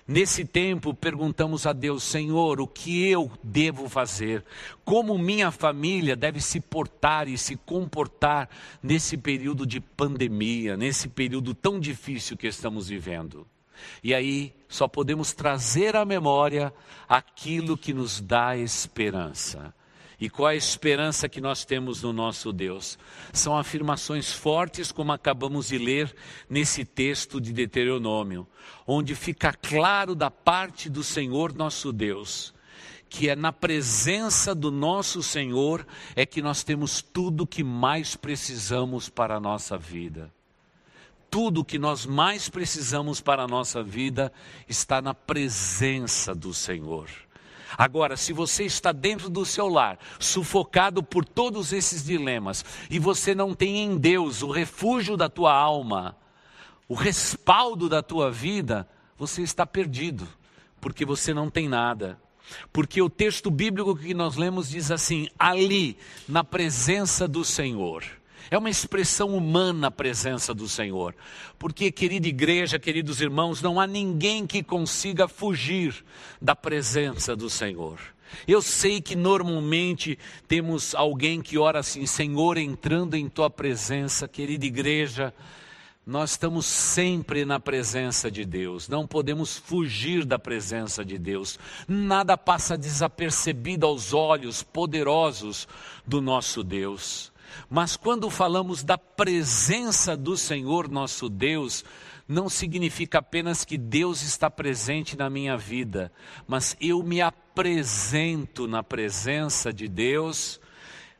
Nesse 0.07 0.43
tempo, 0.43 0.95
perguntamos 0.95 1.67
a 1.67 1.72
Deus, 1.72 2.03
Senhor, 2.03 2.60
o 2.60 2.67
que 2.67 3.07
eu 3.07 3.31
devo 3.43 3.88
fazer? 3.88 4.43
Como 4.83 5.17
minha 5.17 5.51
família 5.51 6.15
deve 6.15 6.41
se 6.41 6.60
portar 6.60 7.27
e 7.27 7.38
se 7.38 7.55
comportar 7.55 8.50
nesse 8.81 9.15
período 9.15 9.65
de 9.65 9.79
pandemia, 9.79 10.75
nesse 10.75 11.07
período 11.07 11.53
tão 11.53 11.79
difícil 11.79 12.36
que 12.36 12.48
estamos 12.48 12.89
vivendo? 12.89 13.48
E 14.03 14.13
aí, 14.13 14.53
só 14.67 14.88
podemos 14.88 15.33
trazer 15.33 15.95
à 15.95 16.03
memória 16.03 16.74
aquilo 17.07 17.77
que 17.77 17.93
nos 17.93 18.19
dá 18.19 18.57
esperança. 18.57 19.74
E 20.24 20.30
qual 20.30 20.48
a 20.48 20.56
esperança 20.56 21.27
que 21.27 21.42
nós 21.42 21.65
temos 21.65 22.01
no 22.01 22.13
nosso 22.13 22.53
Deus? 22.53 22.98
São 23.34 23.58
afirmações 23.58 24.32
fortes, 24.32 24.89
como 24.89 25.12
acabamos 25.12 25.68
de 25.68 25.77
ler 25.77 26.15
nesse 26.50 26.86
texto 26.86 27.42
de 27.42 27.51
Deuteronômio, 27.51 28.48
onde 28.88 29.15
fica 29.15 29.51
claro 29.51 30.15
da 30.15 30.32
parte 30.32 30.89
do 30.89 31.03
Senhor 31.03 31.53
nosso 31.53 31.92
Deus, 31.92 32.53
que 33.10 33.27
é 33.27 33.36
na 33.36 33.51
presença 33.51 34.56
do 34.56 34.72
nosso 34.72 35.22
Senhor 35.22 35.86
é 36.15 36.25
que 36.25 36.42
nós 36.42 36.63
temos 36.63 37.01
tudo 37.01 37.46
que 37.46 37.62
mais 37.62 38.15
precisamos 38.15 39.10
para 39.10 39.36
a 39.36 39.42
nossa 39.42 39.77
vida. 39.77 40.34
Tudo 41.30 41.65
que 41.65 41.77
nós 41.77 42.06
mais 42.06 42.48
precisamos 42.48 43.20
para 43.20 43.44
a 43.44 43.48
nossa 43.48 43.84
vida 43.84 44.32
está 44.70 45.01
na 45.01 45.13
presença 45.13 46.34
do 46.34 46.53
Senhor. 46.53 47.10
Agora, 47.77 48.15
se 48.18 48.34
você 48.34 48.63
está 48.63 48.92
dentro 48.92 49.30
do 49.30 49.46
seu 49.46 49.68
lar, 49.68 50.00
sufocado 50.20 51.01
por 51.03 51.25
todos 51.25 51.74
esses 51.74 52.03
dilemas, 52.03 52.63
e 52.89 53.00
você 53.00 53.34
não 53.34 53.53
tem 53.53 53.84
em 53.84 53.98
Deus 53.98 54.42
o 54.42 54.51
refúgio 54.51 55.18
da 55.18 55.30
tua 55.30 55.53
alma, 55.53 56.15
o 56.88 56.94
respaldo 56.94 57.89
da 57.89 58.01
tua 58.01 58.32
vida, 58.32 58.88
você 59.18 59.42
está 59.42 59.65
perdido, 59.65 60.27
porque 60.80 61.06
você 61.06 61.34
não 61.34 61.50
tem 61.50 61.68
nada. 61.68 62.20
Porque 62.72 63.01
o 63.01 63.10
texto 63.10 63.50
bíblico 63.50 63.96
que 63.96 64.13
nós 64.13 64.36
lemos 64.36 64.70
diz 64.70 64.92
assim: 64.92 65.27
ali, 65.39 65.98
na 66.27 66.44
presença 66.44 67.27
do 67.27 67.44
Senhor. 67.44 68.03
É 68.50 68.58
uma 68.58 68.70
expressão 68.70 69.36
humana 69.36 69.88
a 69.88 69.92
presença 69.92 70.54
do 70.54 70.68
Senhor. 70.68 71.16
Porque, 71.58 71.92
querida 71.92 72.28
igreja, 72.28 72.80
queridos 72.80 73.22
irmãos, 73.22 73.62
não 73.62 73.80
há 73.80 73.88
ninguém 73.88 74.46
que 74.46 74.62
consiga 74.62 75.28
fugir 75.28 76.04
da 76.42 76.56
presença 76.56 77.36
do 77.36 77.50
Senhor. 77.50 78.00
Eu 78.48 78.62
sei 78.62 79.00
que 79.00 79.16
normalmente 79.16 80.18
temos 80.48 80.96
alguém 80.96 81.42
que 81.42 81.58
ora 81.58 81.80
assim, 81.80 82.06
Senhor, 82.06 82.58
entrando 82.58 83.16
em 83.16 83.30
tua 83.30 83.50
presença, 83.50 84.28
querida 84.28 84.66
igreja, 84.66 85.34
nós 86.06 86.32
estamos 86.32 86.66
sempre 86.66 87.46
na 87.46 87.60
presença 87.62 88.30
de 88.30 88.44
Deus, 88.44 88.90
não 88.90 89.08
podemos 89.08 89.58
fugir 89.58 90.26
da 90.26 90.38
presença 90.38 91.04
de 91.06 91.18
Deus, 91.18 91.58
nada 91.88 92.38
passa 92.38 92.78
desapercebido 92.78 93.86
aos 93.86 94.14
olhos 94.14 94.62
poderosos 94.62 95.66
do 96.06 96.22
nosso 96.22 96.62
Deus. 96.62 97.32
Mas 97.69 97.95
quando 97.95 98.29
falamos 98.29 98.83
da 98.83 98.98
presença 98.98 100.15
do 100.15 100.36
Senhor 100.38 100.89
nosso 100.89 101.29
Deus, 101.29 101.83
não 102.27 102.50
significa 102.50 103.19
apenas 103.19 103.65
que 103.65 103.77
Deus 103.77 104.22
está 104.22 104.50
presente 104.50 105.17
na 105.17 105.29
minha 105.29 105.57
vida, 105.57 106.12
mas 106.48 106.75
eu 106.79 107.03
me 107.03 107.22
apresento 107.22 108.67
na 108.67 108.81
presença 108.81 109.74
de 109.74 109.88
Deus, 109.88 110.60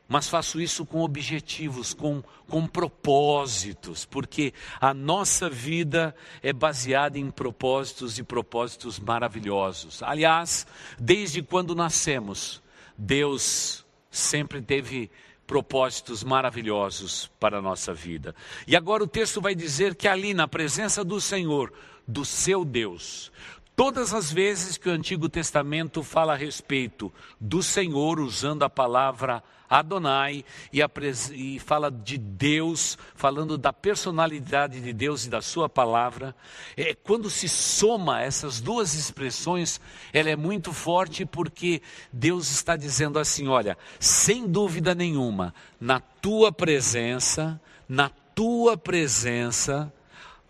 mas 0.08 0.28
faço 0.28 0.60
isso 0.60 0.84
com 0.84 1.00
objetivos, 1.00 1.94
com, 1.94 2.22
com 2.48 2.66
propósitos, 2.66 4.04
porque 4.04 4.52
a 4.80 4.92
nossa 4.92 5.48
vida 5.48 6.14
é 6.42 6.52
baseada 6.52 7.18
em 7.18 7.30
propósitos 7.30 8.18
e 8.18 8.22
propósitos 8.22 8.98
maravilhosos. 8.98 10.02
Aliás, 10.02 10.66
desde 10.98 11.42
quando 11.42 11.74
nascemos, 11.74 12.62
Deus 12.96 13.84
sempre 14.10 14.60
teve 14.60 15.10
propósitos 15.46 16.24
maravilhosos 16.24 17.30
para 17.38 17.58
a 17.58 17.62
nossa 17.62 17.92
vida. 17.92 18.34
E 18.66 18.76
agora 18.76 19.04
o 19.04 19.08
texto 19.08 19.40
vai 19.40 19.54
dizer 19.54 19.94
que 19.94 20.08
ali 20.08 20.32
na 20.34 20.48
presença 20.48 21.04
do 21.04 21.20
Senhor, 21.20 21.72
do 22.06 22.24
seu 22.24 22.64
Deus, 22.64 23.30
Todas 23.76 24.14
as 24.14 24.32
vezes 24.32 24.76
que 24.76 24.88
o 24.88 24.92
Antigo 24.92 25.28
Testamento 25.28 26.02
fala 26.02 26.34
a 26.34 26.36
respeito 26.36 27.12
do 27.40 27.60
Senhor, 27.60 28.20
usando 28.20 28.62
a 28.62 28.70
palavra 28.70 29.42
Adonai, 29.68 30.44
e, 30.72 30.80
a, 30.80 30.90
e, 31.32 31.58
fala 31.58 31.90
de 31.90 32.16
Deus, 32.16 32.96
falando 33.16 33.58
da 33.58 33.72
personalidade 33.72 34.80
de 34.80 34.92
Deus 34.92 35.24
e 35.24 35.30
da 35.30 35.42
Sua 35.42 35.68
palavra, 35.68 36.36
é, 36.76 36.94
quando 36.94 37.28
se 37.28 37.48
soma 37.48 38.22
essas 38.22 38.60
duas 38.60 38.94
expressões, 38.94 39.80
ela 40.12 40.30
é 40.30 40.36
muito 40.36 40.72
forte 40.72 41.26
porque 41.26 41.82
Deus 42.12 42.52
está 42.52 42.76
dizendo 42.76 43.18
assim: 43.18 43.48
olha, 43.48 43.76
sem 43.98 44.46
dúvida 44.46 44.94
nenhuma, 44.94 45.52
na 45.80 45.98
tua 45.98 46.52
presença, 46.52 47.60
na 47.88 48.08
tua 48.08 48.76
presença, 48.76 49.92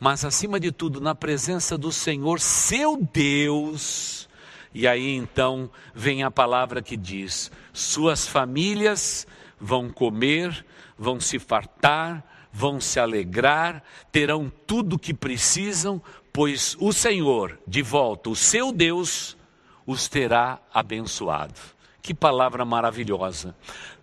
mas 0.04 0.22
acima 0.22 0.60
de 0.60 0.70
tudo 0.70 1.00
na 1.00 1.14
presença 1.14 1.78
do 1.78 1.90
Senhor, 1.90 2.38
seu 2.38 2.98
Deus. 3.10 4.28
E 4.74 4.86
aí 4.86 5.16
então 5.16 5.70
vem 5.94 6.22
a 6.22 6.30
palavra 6.30 6.82
que 6.82 6.94
diz: 6.94 7.50
suas 7.72 8.28
famílias 8.28 9.26
vão 9.58 9.88
comer, 9.88 10.62
vão 10.98 11.18
se 11.18 11.38
fartar, 11.38 12.22
vão 12.52 12.82
se 12.82 13.00
alegrar, 13.00 13.82
terão 14.12 14.52
tudo 14.66 14.96
o 14.96 14.98
que 14.98 15.14
precisam, 15.14 16.02
pois 16.30 16.76
o 16.78 16.92
Senhor, 16.92 17.58
de 17.66 17.80
volta, 17.80 18.28
o 18.28 18.36
seu 18.36 18.72
Deus, 18.72 19.38
os 19.86 20.06
terá 20.06 20.60
abençoado. 20.74 21.58
Que 22.02 22.12
palavra 22.12 22.62
maravilhosa! 22.62 23.56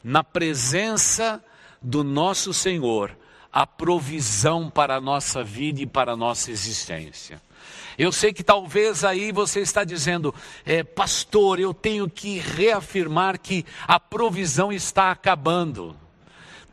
Na 0.04 0.24
presença 0.24 1.46
do 1.80 2.04
nosso 2.04 2.52
Senhor, 2.56 3.16
a 3.52 3.68
provisão 3.68 4.70
para 4.70 4.96
a 4.96 5.02
nossa 5.02 5.44
vida 5.44 5.82
e 5.82 5.86
para 5.86 6.14
a 6.14 6.18
nossa 6.18 6.52
existência. 6.52 7.42
Eu 7.98 8.12
sei 8.12 8.34
que 8.34 8.44
talvez 8.44 9.04
aí 9.04 9.32
você 9.32 9.60
está 9.60 9.84
dizendo, 9.84 10.34
é, 10.66 10.84
pastor, 10.84 11.60
eu 11.60 11.74
tenho 11.74 12.10
que 12.10 12.40
reafirmar 12.40 13.40
que 13.40 13.66
a 13.88 14.00
provisão 14.00 14.72
está 14.72 15.12
acabando. 15.12 15.96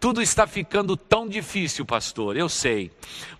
Tudo 0.00 0.22
está 0.22 0.46
ficando 0.46 0.96
tão 0.96 1.28
difícil, 1.28 1.84
pastor, 1.84 2.36
eu 2.36 2.48
sei. 2.48 2.92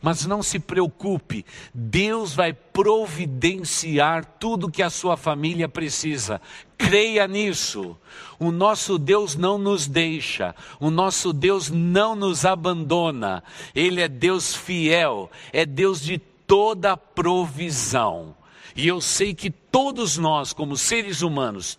Mas 0.02 0.26
não 0.26 0.42
se 0.42 0.58
preocupe, 0.58 1.46
Deus 1.72 2.34
vai 2.34 2.52
providenciar 2.52 4.24
tudo 4.24 4.70
que 4.70 4.82
a 4.82 4.90
sua 4.90 5.16
família 5.16 5.68
precisa. 5.68 6.40
Creia 6.76 7.28
nisso. 7.28 7.96
O 8.40 8.50
nosso 8.50 8.98
Deus 8.98 9.36
não 9.36 9.56
nos 9.56 9.86
deixa, 9.86 10.52
o 10.80 10.90
nosso 10.90 11.32
Deus 11.32 11.70
não 11.70 12.16
nos 12.16 12.44
abandona. 12.44 13.44
Ele 13.72 14.00
é 14.00 14.08
Deus 14.08 14.52
fiel, 14.52 15.30
é 15.52 15.64
Deus 15.64 16.00
de 16.00 16.18
toda 16.18 16.96
provisão. 16.96 18.34
E 18.74 18.88
eu 18.88 19.00
sei 19.00 19.32
que 19.32 19.48
todos 19.50 20.18
nós, 20.18 20.52
como 20.52 20.76
seres 20.76 21.22
humanos, 21.22 21.78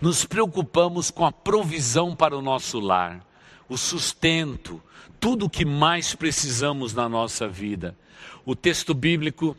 nos 0.00 0.24
preocupamos 0.24 1.10
com 1.10 1.26
a 1.26 1.32
provisão 1.32 2.14
para 2.14 2.38
o 2.38 2.42
nosso 2.42 2.78
lar 2.78 3.28
o 3.70 3.78
sustento, 3.78 4.82
tudo 5.20 5.46
o 5.46 5.50
que 5.50 5.64
mais 5.64 6.14
precisamos 6.14 6.92
na 6.92 7.08
nossa 7.08 7.48
vida. 7.48 7.96
O 8.44 8.56
texto 8.56 8.92
bíblico 8.92 9.56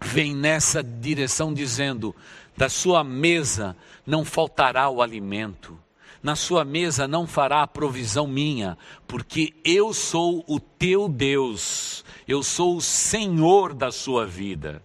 vem 0.00 0.34
nessa 0.34 0.82
direção 0.82 1.52
dizendo: 1.52 2.14
da 2.56 2.68
sua 2.68 3.02
mesa 3.02 3.76
não 4.06 4.24
faltará 4.24 4.88
o 4.88 5.02
alimento, 5.02 5.76
na 6.22 6.36
sua 6.36 6.64
mesa 6.64 7.08
não 7.08 7.26
fará 7.26 7.62
a 7.62 7.66
provisão 7.66 8.28
minha, 8.28 8.78
porque 9.08 9.54
eu 9.64 9.92
sou 9.92 10.44
o 10.46 10.60
teu 10.60 11.08
Deus, 11.08 12.04
eu 12.28 12.44
sou 12.44 12.76
o 12.76 12.80
Senhor 12.80 13.74
da 13.74 13.90
sua 13.90 14.24
vida. 14.24 14.80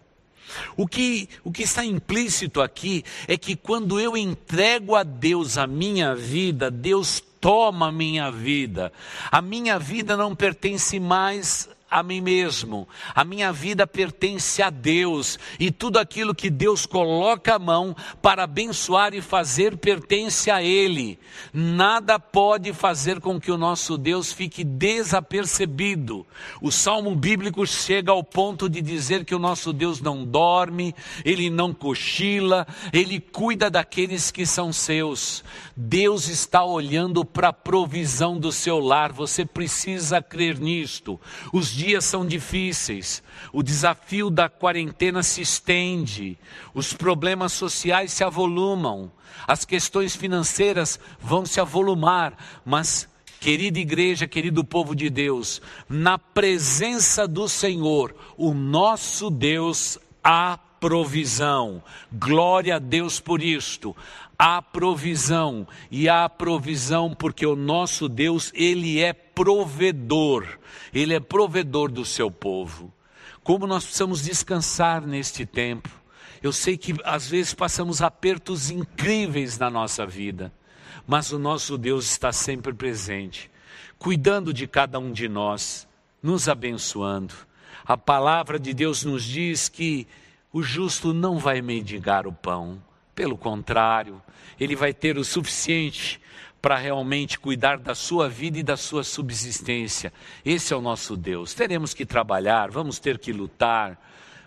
O 0.76 0.86
que, 0.86 1.28
o 1.44 1.50
que 1.50 1.62
está 1.62 1.84
implícito 1.84 2.60
aqui 2.60 3.04
é 3.26 3.38
que 3.38 3.56
quando 3.56 3.98
eu 3.98 4.16
entrego 4.16 4.94
a 4.94 5.02
Deus 5.02 5.56
a 5.56 5.66
minha 5.66 6.14
vida, 6.14 6.70
Deus 6.70 7.22
toma 7.42 7.90
minha 7.90 8.30
vida. 8.30 8.92
A 9.30 9.42
minha 9.42 9.76
vida 9.76 10.16
não 10.16 10.32
pertence 10.32 11.00
mais 11.00 11.68
a 11.92 12.02
mim 12.02 12.22
mesmo. 12.22 12.88
A 13.14 13.22
minha 13.22 13.52
vida 13.52 13.86
pertence 13.86 14.62
a 14.62 14.70
Deus 14.70 15.38
e 15.60 15.70
tudo 15.70 15.98
aquilo 15.98 16.34
que 16.34 16.48
Deus 16.48 16.86
coloca 16.86 17.56
a 17.56 17.58
mão 17.58 17.94
para 18.22 18.44
abençoar 18.44 19.12
e 19.12 19.20
fazer 19.20 19.76
pertence 19.76 20.50
a 20.50 20.62
Ele. 20.62 21.18
Nada 21.52 22.18
pode 22.18 22.72
fazer 22.72 23.20
com 23.20 23.38
que 23.38 23.52
o 23.52 23.58
nosso 23.58 23.98
Deus 23.98 24.32
fique 24.32 24.64
desapercebido. 24.64 26.26
O 26.62 26.72
salmo 26.72 27.14
bíblico 27.14 27.66
chega 27.66 28.10
ao 28.10 28.24
ponto 28.24 28.70
de 28.70 28.80
dizer 28.80 29.26
que 29.26 29.34
o 29.34 29.38
nosso 29.38 29.70
Deus 29.70 30.00
não 30.00 30.24
dorme, 30.24 30.94
ele 31.26 31.50
não 31.50 31.74
cochila, 31.74 32.66
ele 32.90 33.20
cuida 33.20 33.68
daqueles 33.68 34.30
que 34.30 34.46
são 34.46 34.72
seus. 34.72 35.44
Deus 35.76 36.28
está 36.28 36.64
olhando 36.64 37.22
para 37.22 37.48
a 37.48 37.52
provisão 37.52 38.38
do 38.38 38.50
seu 38.50 38.78
lar, 38.78 39.12
você 39.12 39.44
precisa 39.44 40.22
crer 40.22 40.58
nisto. 40.58 41.20
Os 41.52 41.81
dias 41.82 42.04
são 42.04 42.24
difíceis, 42.24 43.22
o 43.52 43.62
desafio 43.62 44.30
da 44.30 44.48
quarentena 44.48 45.22
se 45.22 45.40
estende, 45.42 46.38
os 46.72 46.92
problemas 46.92 47.52
sociais 47.52 48.12
se 48.12 48.22
avolumam, 48.22 49.10
as 49.46 49.64
questões 49.64 50.14
financeiras 50.14 51.00
vão 51.20 51.44
se 51.44 51.60
avolumar, 51.60 52.36
mas 52.64 53.08
Querida 53.42 53.80
igreja, 53.80 54.28
querido 54.28 54.62
povo 54.62 54.94
de 54.94 55.10
Deus, 55.10 55.60
na 55.88 56.16
presença 56.16 57.26
do 57.26 57.48
Senhor, 57.48 58.14
o 58.36 58.54
nosso 58.54 59.28
Deus 59.28 59.98
há 60.22 60.56
provisão. 60.82 61.82
Glória 62.12 62.76
a 62.76 62.78
Deus 62.78 63.18
por 63.18 63.42
isto. 63.42 63.96
Há 64.44 64.60
provisão 64.60 65.68
e 65.88 66.08
há 66.08 66.28
provisão 66.28 67.14
porque 67.14 67.46
o 67.46 67.54
nosso 67.54 68.08
Deus, 68.08 68.50
ele 68.56 68.98
é 68.98 69.12
provedor. 69.12 70.58
Ele 70.92 71.14
é 71.14 71.20
provedor 71.20 71.92
do 71.92 72.04
seu 72.04 72.28
povo. 72.28 72.92
Como 73.44 73.68
nós 73.68 73.84
precisamos 73.84 74.20
descansar 74.20 75.06
neste 75.06 75.46
tempo. 75.46 75.88
Eu 76.42 76.52
sei 76.52 76.76
que 76.76 76.92
às 77.04 77.28
vezes 77.28 77.54
passamos 77.54 78.02
apertos 78.02 78.68
incríveis 78.68 79.60
na 79.60 79.70
nossa 79.70 80.04
vida, 80.04 80.52
mas 81.06 81.30
o 81.30 81.38
nosso 81.38 81.78
Deus 81.78 82.10
está 82.10 82.32
sempre 82.32 82.72
presente, 82.72 83.48
cuidando 83.96 84.52
de 84.52 84.66
cada 84.66 84.98
um 84.98 85.12
de 85.12 85.28
nós, 85.28 85.86
nos 86.20 86.48
abençoando. 86.48 87.32
A 87.84 87.96
palavra 87.96 88.58
de 88.58 88.74
Deus 88.74 89.04
nos 89.04 89.22
diz 89.22 89.68
que 89.68 90.04
o 90.52 90.64
justo 90.64 91.14
não 91.14 91.38
vai 91.38 91.62
mendigar 91.62 92.26
o 92.26 92.32
pão, 92.32 92.82
pelo 93.14 93.36
contrário, 93.36 94.22
ele 94.58 94.74
vai 94.74 94.92
ter 94.92 95.18
o 95.18 95.24
suficiente 95.24 96.20
para 96.60 96.76
realmente 96.76 97.38
cuidar 97.38 97.76
da 97.76 97.94
sua 97.94 98.28
vida 98.28 98.58
e 98.58 98.62
da 98.62 98.76
sua 98.76 99.02
subsistência. 99.02 100.12
Esse 100.44 100.72
é 100.72 100.76
o 100.76 100.80
nosso 100.80 101.16
Deus. 101.16 101.54
Teremos 101.54 101.92
que 101.92 102.06
trabalhar, 102.06 102.70
vamos 102.70 103.00
ter 103.00 103.18
que 103.18 103.32
lutar. 103.32 104.00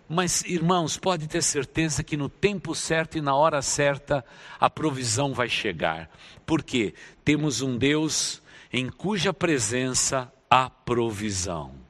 Mas, 0.07 0.43
irmãos, 0.45 0.97
pode 0.97 1.27
ter 1.27 1.43
certeza 1.43 2.03
que 2.03 2.15
no 2.15 2.29
tempo 2.29 2.73
certo 2.73 3.17
e 3.17 3.21
na 3.21 3.35
hora 3.35 3.61
certa 3.61 4.23
a 4.59 4.69
provisão 4.69 5.33
vai 5.33 5.49
chegar. 5.49 6.09
Porque 6.45 6.93
temos 7.23 7.61
um 7.61 7.77
Deus 7.77 8.41
em 8.71 8.89
cuja 8.89 9.33
presença 9.33 10.31
há 10.49 10.69
provisão. 10.69 11.84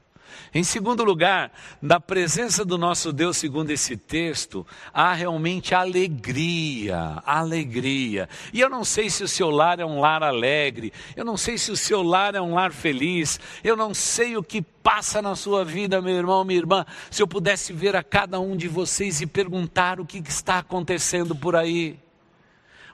Em 0.56 0.64
segundo 0.64 1.04
lugar, 1.04 1.52
na 1.82 2.00
presença 2.00 2.64
do 2.64 2.78
nosso 2.78 3.12
Deus, 3.12 3.36
segundo 3.36 3.70
esse 3.70 3.94
texto, 3.94 4.66
há 4.90 5.12
realmente 5.12 5.74
alegria, 5.74 7.22
alegria. 7.26 8.26
E 8.54 8.60
eu 8.62 8.70
não 8.70 8.82
sei 8.82 9.10
se 9.10 9.22
o 9.22 9.28
seu 9.28 9.50
lar 9.50 9.80
é 9.80 9.84
um 9.84 10.00
lar 10.00 10.22
alegre, 10.22 10.94
eu 11.14 11.26
não 11.26 11.36
sei 11.36 11.58
se 11.58 11.70
o 11.70 11.76
seu 11.76 12.02
lar 12.02 12.34
é 12.34 12.40
um 12.40 12.54
lar 12.54 12.72
feliz, 12.72 13.38
eu 13.62 13.76
não 13.76 13.92
sei 13.92 14.38
o 14.38 14.42
que 14.42 14.62
passa 14.62 15.20
na 15.20 15.36
sua 15.36 15.62
vida, 15.62 16.00
meu 16.00 16.16
irmão, 16.16 16.42
minha 16.42 16.58
irmã. 16.58 16.86
Se 17.10 17.22
eu 17.22 17.28
pudesse 17.28 17.74
ver 17.74 17.94
a 17.94 18.02
cada 18.02 18.40
um 18.40 18.56
de 18.56 18.66
vocês 18.66 19.20
e 19.20 19.26
perguntar 19.26 20.00
o 20.00 20.06
que 20.06 20.22
está 20.26 20.60
acontecendo 20.60 21.36
por 21.36 21.54
aí. 21.54 21.98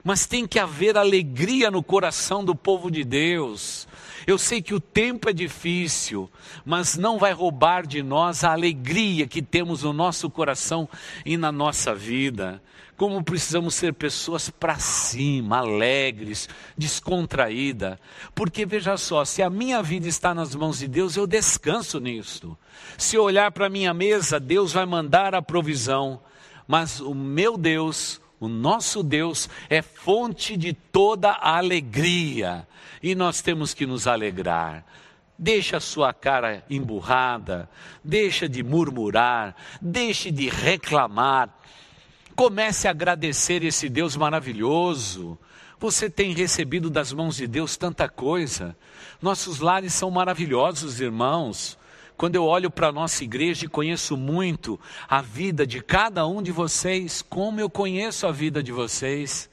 Mas 0.03 0.25
tem 0.25 0.45
que 0.45 0.59
haver 0.59 0.97
alegria 0.97 1.71
no 1.71 1.81
coração 1.81 2.43
do 2.43 2.53
povo 2.53 2.91
de 2.91 3.03
Deus. 3.03 3.87
Eu 4.25 4.37
sei 4.37 4.61
que 4.61 4.73
o 4.73 4.79
tempo 4.79 5.29
é 5.29 5.33
difícil, 5.33 6.29
mas 6.65 6.97
não 6.97 7.17
vai 7.17 7.33
roubar 7.33 7.85
de 7.85 8.01
nós 8.01 8.43
a 8.43 8.51
alegria 8.51 9.27
que 9.27 9.41
temos 9.41 9.83
no 9.83 9.93
nosso 9.93 10.29
coração 10.29 10.87
e 11.25 11.37
na 11.37 11.51
nossa 11.51 11.93
vida. 11.93 12.61
Como 12.95 13.23
precisamos 13.23 13.75
ser 13.75 13.93
pessoas 13.93 14.49
para 14.49 14.77
cima, 14.77 15.57
alegres, 15.57 16.47
descontraída. 16.77 17.99
Porque 18.35 18.65
veja 18.65 18.97
só, 18.97 19.25
se 19.25 19.41
a 19.41 19.49
minha 19.49 19.81
vida 19.81 20.07
está 20.07 20.33
nas 20.33 20.53
mãos 20.53 20.79
de 20.79 20.87
Deus, 20.87 21.17
eu 21.17 21.25
descanso 21.25 21.99
nisto. 21.99 22.57
Se 22.97 23.15
eu 23.15 23.23
olhar 23.23 23.51
para 23.51 23.69
minha 23.69 23.93
mesa, 23.93 24.39
Deus 24.39 24.71
vai 24.71 24.85
mandar 24.85 25.33
a 25.33 25.41
provisão. 25.41 26.21
Mas 26.67 26.99
o 26.99 27.13
meu 27.13 27.57
Deus, 27.57 28.21
o 28.43 28.49
nosso 28.49 29.01
Deus 29.01 29.49
é 29.69 29.81
fonte 29.81 30.57
de 30.57 30.73
toda 30.73 31.31
alegria 31.31 32.67
e 33.01 33.15
nós 33.15 33.41
temos 33.41 33.73
que 33.73 33.85
nos 33.85 34.05
alegrar. 34.05 34.83
Deixa 35.39 35.77
a 35.77 35.79
sua 35.79 36.13
cara 36.13 36.61
emburrada, 36.69 37.69
deixa 38.03 38.49
de 38.49 38.61
murmurar, 38.61 39.55
deixe 39.81 40.29
de 40.29 40.49
reclamar. 40.49 41.57
Comece 42.35 42.85
a 42.85 42.91
agradecer 42.91 43.63
esse 43.63 43.87
Deus 43.87 44.17
maravilhoso. 44.17 45.39
Você 45.79 46.09
tem 46.09 46.33
recebido 46.33 46.89
das 46.89 47.13
mãos 47.13 47.37
de 47.37 47.47
Deus 47.47 47.77
tanta 47.77 48.09
coisa. 48.09 48.75
Nossos 49.21 49.61
lares 49.61 49.93
são 49.93 50.11
maravilhosos, 50.11 50.99
irmãos. 50.99 51.77
Quando 52.17 52.35
eu 52.35 52.45
olho 52.45 52.69
para 52.69 52.87
a 52.87 52.91
nossa 52.91 53.23
igreja 53.23 53.65
e 53.65 53.69
conheço 53.69 54.15
muito 54.15 54.79
a 55.07 55.21
vida 55.21 55.65
de 55.65 55.81
cada 55.81 56.25
um 56.27 56.41
de 56.41 56.51
vocês, 56.51 57.21
como 57.21 57.59
eu 57.59 57.69
conheço 57.69 58.27
a 58.27 58.31
vida 58.31 58.61
de 58.61 58.71
vocês, 58.71 59.49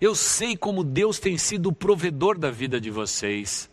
eu 0.00 0.14
sei 0.14 0.56
como 0.56 0.84
Deus 0.84 1.18
tem 1.18 1.36
sido 1.36 1.68
o 1.68 1.72
provedor 1.72 2.38
da 2.38 2.50
vida 2.50 2.80
de 2.80 2.90
vocês. 2.90 3.70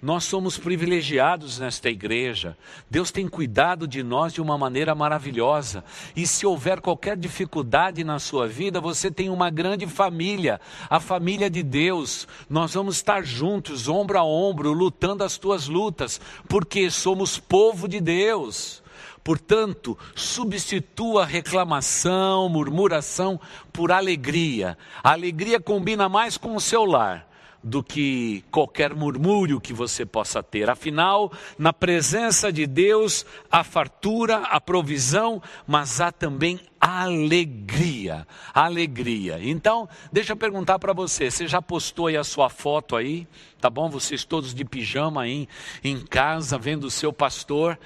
Nós 0.00 0.22
somos 0.24 0.56
privilegiados 0.56 1.58
nesta 1.58 1.90
igreja. 1.90 2.56
Deus 2.88 3.10
tem 3.10 3.26
cuidado 3.26 3.86
de 3.88 4.00
nós 4.00 4.32
de 4.32 4.40
uma 4.40 4.56
maneira 4.56 4.94
maravilhosa. 4.94 5.82
E 6.14 6.24
se 6.24 6.46
houver 6.46 6.80
qualquer 6.80 7.16
dificuldade 7.16 8.04
na 8.04 8.20
sua 8.20 8.46
vida, 8.46 8.80
você 8.80 9.10
tem 9.10 9.28
uma 9.28 9.50
grande 9.50 9.88
família, 9.88 10.60
a 10.88 11.00
família 11.00 11.50
de 11.50 11.64
Deus. 11.64 12.28
Nós 12.48 12.74
vamos 12.74 12.94
estar 12.96 13.24
juntos, 13.24 13.88
ombro 13.88 14.16
a 14.16 14.24
ombro, 14.24 14.72
lutando 14.72 15.24
as 15.24 15.36
tuas 15.36 15.66
lutas, 15.66 16.20
porque 16.48 16.92
somos 16.92 17.40
povo 17.40 17.88
de 17.88 18.00
Deus. 18.00 18.80
Portanto, 19.24 19.98
substitua 20.14 21.26
reclamação, 21.26 22.48
murmuração 22.48 23.38
por 23.72 23.90
alegria. 23.90 24.78
A 25.02 25.10
alegria 25.10 25.58
combina 25.58 26.08
mais 26.08 26.36
com 26.36 26.54
o 26.54 26.60
seu 26.60 26.84
lar 26.84 27.27
do 27.62 27.82
que 27.82 28.44
qualquer 28.50 28.94
murmúrio 28.94 29.60
que 29.60 29.72
você 29.72 30.06
possa 30.06 30.42
ter. 30.42 30.70
Afinal, 30.70 31.32
na 31.58 31.72
presença 31.72 32.52
de 32.52 32.66
Deus, 32.66 33.26
há 33.50 33.64
fartura, 33.64 34.38
há 34.38 34.60
provisão, 34.60 35.42
mas 35.66 36.00
há 36.00 36.12
também 36.12 36.60
alegria. 36.80 38.26
Alegria. 38.54 39.38
Então, 39.42 39.88
deixa 40.12 40.32
eu 40.32 40.36
perguntar 40.36 40.78
para 40.78 40.92
você: 40.92 41.30
você 41.30 41.46
já 41.46 41.60
postou 41.60 42.06
aí 42.06 42.16
a 42.16 42.24
sua 42.24 42.48
foto 42.48 42.94
aí? 42.94 43.26
Tá 43.60 43.68
bom? 43.68 43.90
Vocês 43.90 44.24
todos 44.24 44.54
de 44.54 44.64
pijama 44.64 45.22
aí 45.22 45.48
em 45.82 45.98
casa, 46.00 46.56
vendo 46.56 46.84
o 46.84 46.90
seu 46.90 47.12
pastor. 47.12 47.78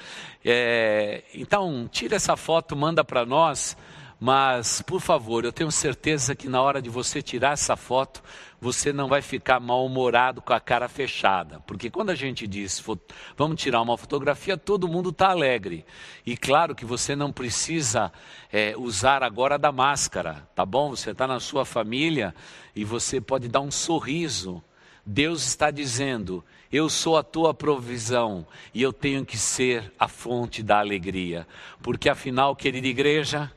É, 0.44 1.22
então, 1.34 1.88
tira 1.90 2.16
essa 2.16 2.36
foto, 2.36 2.76
manda 2.76 3.02
para 3.02 3.24
nós. 3.24 3.76
Mas, 4.24 4.80
por 4.82 5.00
favor, 5.00 5.44
eu 5.44 5.52
tenho 5.52 5.72
certeza 5.72 6.32
que 6.36 6.48
na 6.48 6.62
hora 6.62 6.80
de 6.80 6.88
você 6.88 7.20
tirar 7.20 7.54
essa 7.54 7.74
foto, 7.74 8.22
você 8.62 8.92
não 8.92 9.08
vai 9.08 9.20
ficar 9.20 9.58
mal-humorado 9.58 10.40
com 10.40 10.52
a 10.52 10.60
cara 10.60 10.88
fechada. 10.88 11.58
Porque 11.66 11.90
quando 11.90 12.10
a 12.10 12.14
gente 12.14 12.46
diz, 12.46 12.80
vamos 13.36 13.60
tirar 13.60 13.82
uma 13.82 13.98
fotografia, 13.98 14.56
todo 14.56 14.86
mundo 14.86 15.10
está 15.10 15.30
alegre. 15.30 15.84
E 16.24 16.36
claro 16.36 16.72
que 16.72 16.84
você 16.84 17.16
não 17.16 17.32
precisa 17.32 18.12
é, 18.52 18.72
usar 18.76 19.24
agora 19.24 19.58
da 19.58 19.72
máscara, 19.72 20.48
tá 20.54 20.64
bom? 20.64 20.90
Você 20.90 21.10
está 21.10 21.26
na 21.26 21.40
sua 21.40 21.64
família 21.64 22.32
e 22.72 22.84
você 22.84 23.20
pode 23.20 23.48
dar 23.48 23.62
um 23.62 23.70
sorriso. 23.72 24.62
Deus 25.04 25.44
está 25.44 25.72
dizendo: 25.72 26.44
Eu 26.70 26.88
sou 26.88 27.16
a 27.16 27.24
tua 27.24 27.52
provisão 27.52 28.46
e 28.72 28.80
eu 28.80 28.92
tenho 28.92 29.26
que 29.26 29.36
ser 29.36 29.92
a 29.98 30.06
fonte 30.06 30.62
da 30.62 30.78
alegria. 30.78 31.48
Porque 31.82 32.08
afinal, 32.08 32.54
querida 32.54 32.86
igreja, 32.86 33.50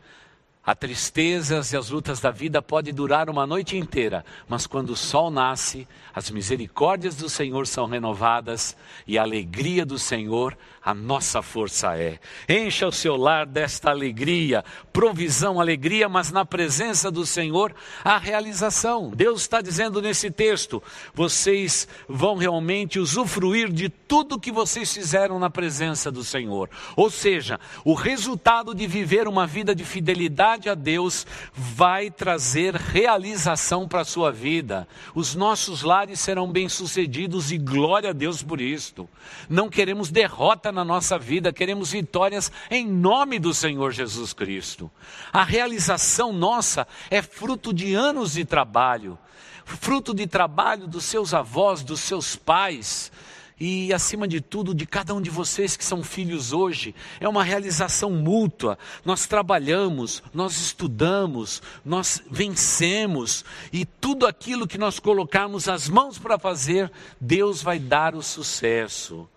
a 0.66 0.74
tristezas 0.74 1.72
e 1.72 1.78
as 1.78 1.90
lutas 1.90 2.20
da 2.20 2.32
vida 2.32 2.62
podem 2.62 2.94
durar 2.94 3.30
uma 3.30 3.46
noite 3.46 3.78
inteira, 3.78 4.26
mas 4.48 4.66
quando 4.66 4.90
o 4.92 4.96
sol 4.96 5.30
nasce, 5.30 5.88
as 6.14 6.32
misericórdias 6.32 7.16
do 7.16 7.30
Senhor 7.30 7.68
são 7.68 7.86
renovadas 7.86 8.76
e 9.06 9.18
a 9.18 9.22
alegria 9.22 9.86
do 9.86 10.00
Senhor 10.00 10.58
a 10.86 10.94
nossa 10.94 11.42
força 11.42 11.98
é. 11.98 12.20
Encha 12.48 12.86
o 12.88 12.92
seu 12.92 13.16
lar 13.16 13.48
desta 13.48 13.90
alegria, 13.90 14.64
provisão, 14.94 15.60
alegria, 15.60 16.08
mas 16.08 16.32
na 16.32 16.46
presença 16.46 17.10
do 17.10 17.26
Senhor 17.26 17.74
a 18.04 18.20
realização. 18.20 19.10
Deus 19.10 19.42
está 19.42 19.62
dizendo 19.62 20.00
nesse 20.00 20.30
texto: 20.30 20.84
vocês 21.12 21.88
vão 22.08 22.36
realmente 22.36 23.00
usufruir 23.00 23.74
de 23.74 23.90
tudo 23.90 24.40
que 24.40 24.52
vocês 24.52 24.94
fizeram 24.94 25.40
na 25.40 25.50
presença 25.50 26.12
do 26.12 26.24
Senhor. 26.24 26.70
Ou 26.96 27.10
seja, 27.10 27.60
o 27.84 27.96
resultado 27.96 28.76
de 28.76 28.86
viver 28.86 29.28
uma 29.28 29.48
vida 29.48 29.74
de 29.74 29.84
fidelidade 29.84 30.55
a 30.70 30.74
Deus 30.74 31.28
vai 31.54 32.10
trazer 32.10 32.76
realização 32.76 33.88
para 33.88 34.02
a 34.02 34.06
sua 34.06 34.32
vida. 34.32 34.88
Os 35.14 35.36
nossos 35.36 35.84
lares 35.84 36.20
serão 36.20 36.52
bem-sucedidos 36.52 37.52
e 37.52 37.58
glória 37.58 38.12
a 38.12 38.14
Deus 38.14 38.42
por 38.42 38.62
isto. 38.62 39.08
Não 39.50 39.70
queremos 39.70 40.10
derrota 40.10 40.72
na 40.72 40.86
nossa 40.86 41.20
vida, 41.20 41.52
queremos 41.52 41.92
vitórias 41.92 42.52
em 42.72 42.88
nome 42.88 43.38
do 43.38 43.54
Senhor 43.54 43.92
Jesus 43.92 44.34
Cristo. 44.34 44.90
A 45.32 45.44
realização 45.44 46.32
nossa 46.32 46.88
é 47.12 47.22
fruto 47.22 47.74
de 47.74 47.94
anos 47.94 48.34
de 48.34 48.46
trabalho 48.46 49.18
fruto 49.66 50.14
de 50.14 50.28
trabalho 50.28 50.88
dos 50.88 51.06
seus 51.06 51.34
avós, 51.34 51.84
dos 51.84 52.00
seus 52.00 52.36
pais 52.36 53.12
e, 53.60 53.94
acima 53.94 54.28
de 54.28 54.42
tudo, 54.42 54.76
de 54.76 54.86
cada 54.86 55.14
um 55.14 55.22
de 55.22 55.30
vocês 55.30 55.78
que 55.78 55.86
são 55.86 56.04
filhos 56.04 56.52
hoje. 56.52 56.94
É 57.20 57.28
uma 57.28 57.44
realização 57.44 58.12
mútua. 58.12 58.78
Nós 59.04 59.26
trabalhamos, 59.26 60.22
nós 60.34 60.58
estudamos, 60.60 61.62
nós 61.84 62.22
vencemos 62.30 63.46
e 63.72 63.86
tudo 63.86 64.28
aquilo 64.28 64.68
que 64.68 64.78
nós 64.78 65.00
colocarmos 65.00 65.70
as 65.70 65.88
mãos 65.88 66.18
para 66.18 66.38
fazer, 66.38 66.92
Deus 67.20 67.62
vai 67.62 67.80
dar 67.80 68.14
o 68.14 68.22
sucesso. 68.22 69.28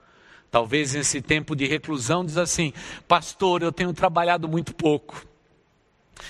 Talvez 0.51 0.95
nesse 0.95 1.21
tempo 1.21 1.55
de 1.55 1.67
reclusão 1.67 2.25
diz 2.25 2.39
assim: 2.39 2.73
Pastor, 3.07 3.63
eu 3.63 3.71
tenho 3.71 3.93
trabalhado 3.93 4.49
muito 4.49 4.75
pouco. 4.75 5.27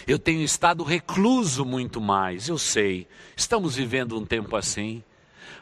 Eu 0.07 0.19
tenho 0.19 0.43
estado 0.43 0.85
recluso 0.85 1.65
muito 1.65 2.01
mais, 2.01 2.49
eu 2.49 2.59
sei. 2.59 3.07
Estamos 3.35 3.77
vivendo 3.77 4.19
um 4.19 4.27
tempo 4.27 4.55
assim, 4.55 5.03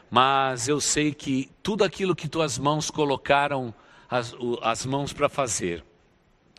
mas 0.09 0.67
eu 0.67 0.79
sei 0.79 1.13
que 1.13 1.49
tudo 1.61 1.83
aquilo 1.83 2.15
que 2.15 2.27
tuas 2.27 2.57
mãos 2.57 2.89
colocaram 2.89 3.73
as, 4.09 4.33
as 4.61 4.85
mãos 4.85 5.11
para 5.11 5.27
fazer 5.27 5.83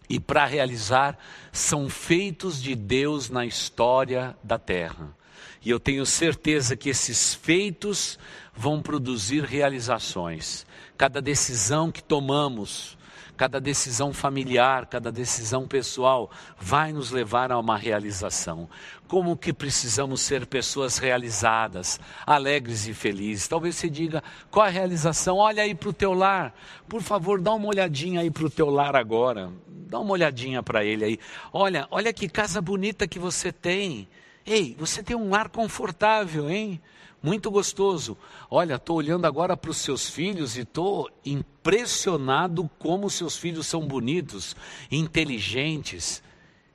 e 0.08 0.18
para 0.18 0.44
realizar 0.44 1.18
são 1.52 1.88
feitos 1.88 2.62
de 2.62 2.74
Deus 2.74 3.30
na 3.30 3.46
história 3.46 4.36
da 4.42 4.58
terra. 4.58 5.16
E 5.64 5.70
eu 5.70 5.80
tenho 5.80 6.04
certeza 6.04 6.76
que 6.76 6.88
esses 6.88 7.34
feitos 7.34 8.18
vão 8.54 8.82
produzir 8.82 9.44
realizações. 9.44 10.66
Cada 10.96 11.20
decisão 11.20 11.90
que 11.90 12.02
tomamos, 12.02 12.97
cada 13.38 13.60
decisão 13.60 14.12
familiar, 14.12 14.86
cada 14.86 15.12
decisão 15.12 15.68
pessoal 15.68 16.28
vai 16.58 16.92
nos 16.92 17.12
levar 17.12 17.52
a 17.52 17.58
uma 17.58 17.78
realização. 17.78 18.68
Como 19.06 19.36
que 19.36 19.52
precisamos 19.52 20.20
ser 20.22 20.44
pessoas 20.44 20.98
realizadas, 20.98 22.00
alegres 22.26 22.88
e 22.88 22.92
felizes? 22.92 23.46
Talvez 23.46 23.76
você 23.76 23.88
diga, 23.88 24.24
qual 24.50 24.66
a 24.66 24.68
realização? 24.68 25.36
Olha 25.36 25.62
aí 25.62 25.72
para 25.72 25.88
o 25.88 25.92
teu 25.92 26.12
lar, 26.12 26.52
por 26.88 27.00
favor, 27.00 27.40
dá 27.40 27.54
uma 27.54 27.68
olhadinha 27.68 28.22
aí 28.22 28.30
para 28.30 28.44
o 28.44 28.50
teu 28.50 28.68
lar 28.68 28.96
agora. 28.96 29.52
Dá 29.68 30.00
uma 30.00 30.12
olhadinha 30.12 30.60
para 30.60 30.84
ele 30.84 31.04
aí. 31.04 31.18
Olha, 31.52 31.86
olha 31.92 32.12
que 32.12 32.28
casa 32.28 32.60
bonita 32.60 33.06
que 33.06 33.20
você 33.20 33.52
tem. 33.52 34.08
Ei, 34.44 34.74
você 34.76 35.00
tem 35.00 35.16
um 35.16 35.30
lar 35.30 35.48
confortável, 35.48 36.50
hein? 36.50 36.80
Muito 37.22 37.50
gostoso. 37.50 38.16
Olha, 38.50 38.74
estou 38.74 38.96
olhando 38.96 39.26
agora 39.26 39.56
para 39.56 39.70
os 39.70 39.78
seus 39.78 40.08
filhos 40.08 40.56
e 40.56 40.60
estou 40.60 41.10
impressionado 41.24 42.68
como 42.78 43.10
seus 43.10 43.36
filhos 43.36 43.66
são 43.66 43.86
bonitos, 43.86 44.56
inteligentes. 44.90 46.22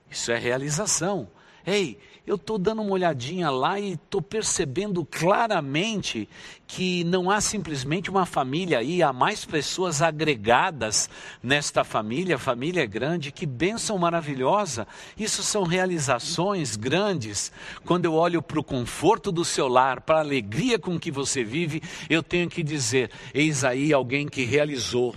Isso 0.10 0.32
é 0.32 0.38
realização. 0.38 1.30
Ei, 1.66 1.98
eu 2.26 2.36
estou 2.36 2.58
dando 2.58 2.82
uma 2.82 2.92
olhadinha 2.92 3.50
lá 3.50 3.78
e 3.78 3.94
estou 3.94 4.22
percebendo 4.22 5.06
claramente 5.06 6.30
que 6.66 7.04
não 7.04 7.30
há 7.30 7.42
simplesmente 7.42 8.10
uma 8.10 8.26
família 8.26 8.80
aí, 8.80 9.04
há 9.04 9.12
mais 9.12 9.44
pessoas 9.44 10.02
agregadas 10.02 11.10
nesta 11.42 11.84
família, 11.84 12.36
a 12.36 12.40
família 12.40 12.82
é 12.82 12.88
grande, 12.88 13.32
que 13.32 13.46
bênção 13.46 13.98
maravilhosa. 13.98 14.88
Isso 15.18 15.44
são 15.44 15.64
realizações 15.64 16.78
grandes. 16.78 17.52
Quando 17.84 18.06
eu 18.06 18.14
olho 18.14 18.42
para 18.42 18.60
o 18.60 18.64
conforto 18.64 19.30
do 19.30 19.44
seu 19.44 19.68
lar, 19.68 20.00
para 20.02 20.18
a 20.18 20.22
alegria 20.22 20.80
com 20.80 20.98
que 20.98 21.12
você 21.12 21.44
vive, 21.44 21.84
eu 22.10 22.24
tenho 22.24 22.50
que 22.50 22.64
dizer: 22.64 23.12
eis 23.34 23.66
aí 23.66 23.92
alguém 23.92 24.28
que 24.28 24.46
realizou 24.46 25.14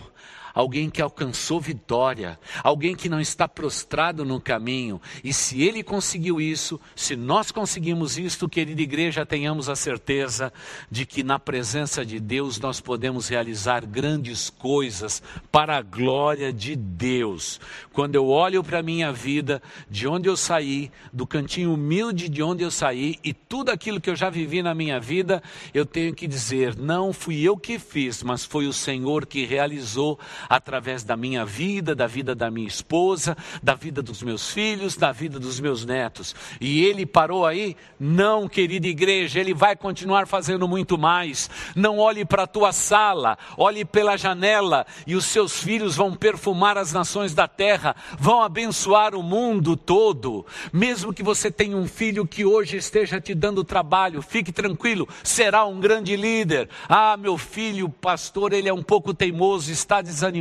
alguém 0.56 0.88
que 0.88 1.02
alcançou 1.02 1.60
vitória, 1.60 2.40
alguém 2.64 2.96
que 2.96 3.10
não 3.10 3.20
está 3.20 3.46
prostrado 3.46 4.24
no 4.24 4.40
caminho. 4.40 4.98
E 5.22 5.30
se 5.30 5.62
ele 5.62 5.82
conseguiu 5.82 6.40
isso, 6.40 6.80
se 6.94 7.14
nós 7.14 7.50
conseguimos 7.50 8.16
isso, 8.16 8.48
querida 8.48 8.80
igreja, 8.80 9.26
tenhamos 9.26 9.68
a 9.68 9.76
certeza 9.76 10.50
de 10.90 11.04
que 11.04 11.22
na 11.22 11.38
presença 11.38 12.06
de 12.06 12.18
Deus 12.18 12.58
nós 12.58 12.80
podemos 12.80 13.28
realizar 13.28 13.84
grandes 13.84 14.48
coisas 14.48 15.22
para 15.52 15.76
a 15.76 15.82
glória 15.82 16.50
de 16.50 16.74
Deus. 16.74 17.60
Quando 17.92 18.14
eu 18.14 18.26
olho 18.28 18.64
para 18.64 18.78
a 18.78 18.82
minha 18.82 19.12
vida, 19.12 19.62
de 19.90 20.08
onde 20.08 20.26
eu 20.26 20.38
saí, 20.38 20.90
do 21.12 21.26
cantinho 21.26 21.74
humilde 21.74 22.30
de 22.30 22.42
onde 22.42 22.62
eu 22.62 22.70
saí 22.70 23.18
e 23.22 23.34
tudo 23.34 23.70
aquilo 23.70 24.00
que 24.00 24.08
eu 24.08 24.16
já 24.16 24.30
vivi 24.30 24.62
na 24.62 24.74
minha 24.74 24.98
vida, 24.98 25.42
eu 25.74 25.84
tenho 25.84 26.14
que 26.14 26.26
dizer: 26.26 26.76
não 26.76 27.12
fui 27.12 27.42
eu 27.42 27.56
que 27.56 27.78
fiz, 27.78 28.22
mas 28.22 28.44
foi 28.44 28.66
o 28.66 28.72
Senhor 28.72 29.26
que 29.26 29.44
realizou 29.44 30.18
através 30.48 31.02
da 31.04 31.16
minha 31.16 31.44
vida, 31.44 31.94
da 31.94 32.06
vida 32.06 32.34
da 32.34 32.50
minha 32.50 32.68
esposa, 32.68 33.36
da 33.62 33.74
vida 33.74 34.02
dos 34.02 34.22
meus 34.22 34.50
filhos, 34.50 34.96
da 34.96 35.12
vida 35.12 35.38
dos 35.38 35.60
meus 35.60 35.84
netos. 35.84 36.34
E 36.60 36.84
ele 36.84 37.04
parou 37.04 37.44
aí? 37.44 37.76
Não, 37.98 38.48
querida 38.48 38.86
igreja, 38.86 39.40
ele 39.40 39.54
vai 39.54 39.76
continuar 39.76 40.26
fazendo 40.26 40.68
muito 40.68 40.96
mais. 40.96 41.50
Não 41.74 41.98
olhe 41.98 42.24
para 42.24 42.44
a 42.44 42.46
tua 42.46 42.72
sala, 42.72 43.36
olhe 43.56 43.84
pela 43.84 44.16
janela 44.16 44.86
e 45.06 45.14
os 45.14 45.24
seus 45.26 45.60
filhos 45.62 45.96
vão 45.96 46.14
perfumar 46.14 46.78
as 46.78 46.92
nações 46.92 47.34
da 47.34 47.48
terra, 47.48 47.96
vão 48.18 48.42
abençoar 48.42 49.14
o 49.14 49.22
mundo 49.22 49.76
todo. 49.76 50.46
Mesmo 50.72 51.12
que 51.12 51.22
você 51.22 51.50
tenha 51.50 51.76
um 51.76 51.86
filho 51.86 52.26
que 52.26 52.44
hoje 52.44 52.76
esteja 52.76 53.20
te 53.20 53.34
dando 53.34 53.64
trabalho, 53.64 54.22
fique 54.22 54.52
tranquilo, 54.52 55.08
será 55.22 55.64
um 55.64 55.80
grande 55.80 56.16
líder. 56.16 56.68
Ah, 56.88 57.16
meu 57.16 57.36
filho, 57.36 57.88
pastor, 57.88 58.52
ele 58.52 58.68
é 58.68 58.72
um 58.72 58.82
pouco 58.82 59.12
teimoso, 59.12 59.70
está 59.72 60.00
desanimado 60.00 60.35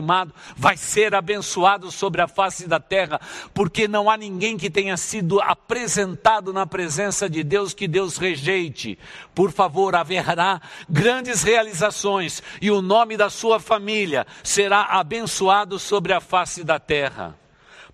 vai 0.56 0.78
ser 0.78 1.14
abençoado 1.14 1.92
sobre 1.92 2.22
a 2.22 2.28
face 2.28 2.68
da 2.68 2.80
terra, 2.80 3.20
porque 3.54 3.88
não 3.88 4.10
há 4.10 4.18
ninguém 4.18 4.58
que 4.58 4.70
tenha 4.70 4.98
sido 4.98 5.42
apresentado 5.42 6.52
na 6.54 6.66
presença 6.66 7.30
de 7.30 7.44
Deus 7.44 7.74
que 7.74 7.88
Deus 7.88 8.18
rejeite. 8.18 8.98
Por 9.34 9.52
favor, 9.52 9.96
haverá 9.96 10.62
grandes 10.90 11.44
realizações 11.44 12.42
e 12.62 12.72
o 12.72 12.82
nome 12.82 13.18
da 13.18 13.30
sua 13.30 13.60
família 13.60 14.26
será 14.44 14.84
abençoado 14.84 15.78
sobre 15.80 16.14
a 16.14 16.20
face 16.20 16.64
da 16.64 16.80
terra. 16.80 17.38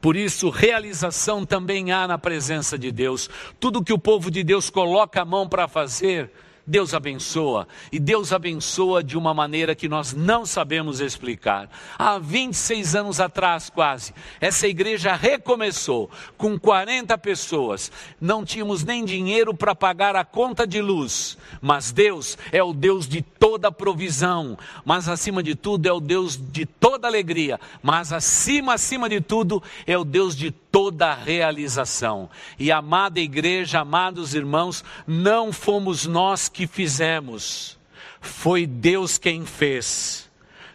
Por 0.01 0.15
isso, 0.15 0.49
realização 0.49 1.45
também 1.45 1.91
há 1.91 2.07
na 2.07 2.17
presença 2.17 2.77
de 2.77 2.91
Deus. 2.91 3.29
Tudo 3.59 3.83
que 3.83 3.93
o 3.93 3.99
povo 3.99 4.31
de 4.31 4.43
Deus 4.43 4.69
coloca 4.69 5.21
a 5.21 5.25
mão 5.25 5.47
para 5.47 5.67
fazer, 5.67 6.31
Deus 6.65 6.93
abençoa. 6.93 7.67
E 7.91 7.99
Deus 7.99 8.31
abençoa 8.31 9.03
de 9.03 9.17
uma 9.17 9.33
maneira 9.33 9.75
que 9.75 9.89
nós 9.89 10.13
não 10.13 10.45
sabemos 10.45 10.99
explicar. 10.99 11.69
Há 11.97 12.19
26 12.19 12.95
anos 12.95 13.19
atrás, 13.19 13.69
quase, 13.69 14.13
essa 14.39 14.67
igreja 14.67 15.15
recomeçou 15.15 16.09
com 16.37 16.57
40 16.59 17.17
pessoas. 17.17 17.91
Não 18.19 18.45
tínhamos 18.45 18.83
nem 18.83 19.03
dinheiro 19.03 19.53
para 19.53 19.75
pagar 19.75 20.15
a 20.15 20.23
conta 20.23 20.65
de 20.67 20.81
luz. 20.81 21.37
Mas 21.61 21.91
Deus 21.91 22.37
é 22.51 22.63
o 22.63 22.73
Deus 22.73 23.07
de 23.07 23.21
toda 23.21 23.71
provisão. 23.71 24.57
Mas 24.85 25.09
acima 25.09 25.41
de 25.41 25.55
tudo, 25.55 25.87
é 25.87 25.93
o 25.93 25.99
Deus 25.99 26.37
de 26.37 26.65
toda 26.65 27.07
alegria. 27.07 27.59
Mas 27.81 28.13
acima, 28.13 28.75
acima 28.75 29.09
de 29.09 29.19
tudo, 29.19 29.61
é 29.85 29.97
o 29.97 30.03
Deus 30.03 30.35
de 30.35 30.51
toda 30.71 31.13
realização. 31.13 32.29
E 32.57 32.71
amada 32.71 33.19
igreja, 33.19 33.81
amados 33.81 34.33
irmãos, 34.33 34.83
não 35.05 35.51
fomos 35.51 36.05
nós 36.05 36.47
que 36.47 36.65
fizemos, 36.65 37.77
foi 38.19 38.65
Deus 38.65 39.17
quem 39.17 39.45
fez. 39.45 40.29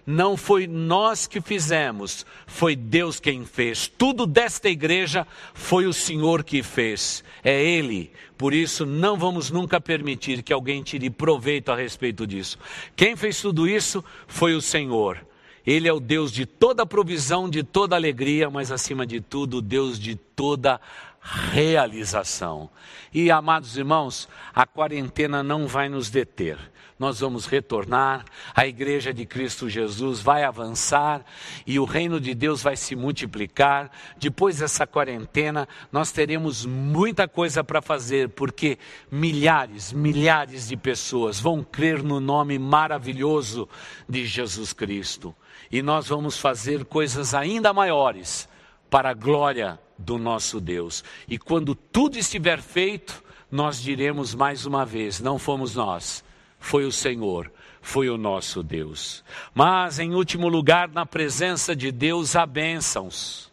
Não 0.07 0.37
foi 0.37 0.69
nós 0.69 1.27
que 1.27 1.41
fizemos, 1.41 2.25
foi 2.47 2.77
Deus 2.77 3.19
quem 3.19 3.45
fez. 3.45 3.89
Tudo 3.89 4.25
desta 4.25 4.69
igreja 4.69 5.27
foi 5.53 5.85
o 5.85 5.93
Senhor 5.93 6.45
que 6.45 6.63
fez. 6.63 7.25
É 7.43 7.61
Ele. 7.61 8.13
Por 8.39 8.55
isso, 8.55 8.87
não 8.87 9.17
vamos 9.17 9.51
nunca 9.51 9.81
permitir 9.81 10.45
que 10.45 10.53
alguém 10.53 10.81
tire 10.85 11.11
proveito 11.11 11.73
a 11.73 11.77
respeito 11.77 12.25
disso. 12.25 12.57
Quem 12.95 13.17
fez 13.17 13.41
tudo 13.41 13.67
isso 13.67 14.05
foi 14.29 14.55
o 14.55 14.63
Senhor. 14.63 15.27
Ele 15.67 15.89
é 15.89 15.93
o 15.93 15.99
Deus 15.99 16.31
de 16.31 16.47
toda 16.47 16.87
provisão, 16.87 17.51
de 17.51 17.63
toda 17.63 17.97
alegria, 17.97 18.49
mas 18.49 18.71
acima 18.71 19.05
de 19.05 19.21
tudo, 19.21 19.59
o 19.59 19.63
Deus 19.63 19.99
de 19.99 20.15
toda 20.15 20.81
realização. 21.21 22.71
E, 23.13 23.31
amados 23.31 23.77
irmãos, 23.77 24.29
a 24.55 24.65
quarentena 24.65 25.43
não 25.43 25.67
vai 25.67 25.89
nos 25.89 26.09
deter. 26.09 26.57
Nós 26.99 27.21
vamos 27.21 27.45
retornar, 27.45 28.25
a 28.55 28.67
igreja 28.67 29.13
de 29.13 29.27
Cristo 29.27 29.69
Jesus 29.69 30.21
vai 30.21 30.45
avançar 30.45 31.23
e 31.67 31.79
o 31.79 31.85
reino 31.85 32.19
de 32.19 32.35
Deus 32.35 32.63
vai 32.63 32.75
se 32.75 32.97
multiplicar. 32.97 33.91
Depois 34.17 34.59
dessa 34.59 34.87
quarentena, 34.87 35.69
nós 35.93 36.11
teremos 36.11 36.65
muita 36.65 37.29
coisa 37.29 37.63
para 37.63 37.83
fazer, 37.83 38.31
porque 38.31 38.79
milhares, 39.11 39.93
milhares 39.93 40.69
de 40.69 40.77
pessoas 40.77 41.39
vão 41.39 41.63
crer 41.63 42.03
no 42.03 42.19
nome 42.19 42.59
maravilhoso 42.59 43.69
de 44.09 44.25
Jesus 44.25 44.73
Cristo. 44.73 45.35
E 45.71 45.83
nós 45.83 46.09
vamos 46.09 46.39
fazer 46.39 46.85
coisas 46.85 47.35
ainda 47.35 47.73
maiores 47.73 48.49
para 48.91 49.11
a 49.11 49.15
glória 49.15 49.79
do 49.99 50.19
nosso 50.19 50.61
Deus. 50.61 51.03
E 51.29 51.39
quando 51.39 51.75
tudo 51.75 52.19
estiver 52.19 52.61
feito, 52.61 53.23
nós 53.51 53.81
diremos 53.81 54.35
mais 54.35 54.67
uma 54.67 54.85
vez: 54.85 55.21
não 55.21 55.39
fomos 55.39 55.75
nós, 55.75 56.25
foi 56.59 56.85
o 56.85 56.93
Senhor, 56.93 57.51
foi 57.81 58.09
o 58.09 58.19
nosso 58.19 58.63
Deus. 58.63 59.25
Mas, 59.55 59.99
em 59.99 60.15
último 60.15 60.49
lugar, 60.49 60.89
na 60.89 61.07
presença 61.07 61.75
de 61.75 61.91
Deus, 61.91 62.37
há 62.37 62.47
bênçãos. 62.47 63.51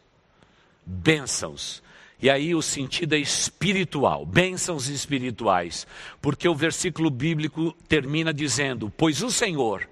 Bênçãos. 0.86 1.82
E 2.22 2.30
aí 2.30 2.56
o 2.56 2.62
sentido 2.62 3.16
é 3.16 3.18
espiritual, 3.18 4.26
bênçãos 4.26 4.88
espirituais, 4.88 5.86
porque 6.22 6.48
o 6.48 6.56
versículo 6.56 7.10
bíblico 7.10 7.76
termina 7.88 8.34
dizendo: 8.34 8.92
Pois 8.96 9.22
o 9.22 9.30
Senhor, 9.30 9.90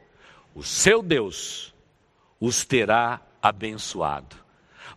o 0.55 0.63
seu 0.63 1.01
Deus, 1.01 1.73
os 2.41 2.65
terá 2.65 3.21
abençoado. 3.39 4.35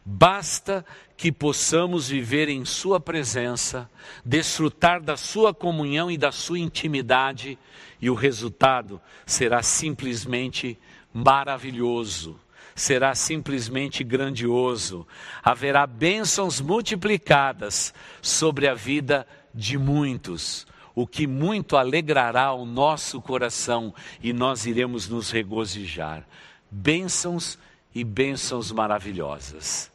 Basta 0.04 0.85
que 1.16 1.30
possamos 1.30 2.09
viver 2.09 2.48
em 2.48 2.64
Sua 2.64 2.98
presença, 2.98 3.88
desfrutar 4.24 5.00
da 5.02 5.16
Sua 5.16 5.54
comunhão 5.54 6.11
e 6.11 6.18
da 6.18 6.33
Sua 6.33 6.59
intimidade, 6.59 7.59
e 8.00 8.11
o 8.11 8.14
resultado 8.14 9.00
será 9.24 9.62
simplesmente 9.62 10.78
maravilhoso, 11.12 12.38
será 12.74 13.14
simplesmente 13.14 14.02
grandioso. 14.02 15.07
Haverá 15.42 15.87
bênçãos 15.87 16.61
multiplicadas 16.61 17.94
sobre 18.20 18.66
a 18.66 18.74
vida 18.74 19.26
de 19.54 19.78
muitos, 19.78 20.66
o 20.94 21.07
que 21.07 21.26
muito 21.26 21.76
alegrará 21.76 22.52
o 22.52 22.64
nosso 22.64 23.20
coração 23.20 23.94
e 24.22 24.33
nós 24.33 24.66
iremos 24.66 25.09
nos 25.09 25.30
regozijar. 25.30 26.26
Bênçãos 26.70 27.59
e 27.94 28.03
bênçãos 28.03 28.72
maravilhosas. 28.72 29.90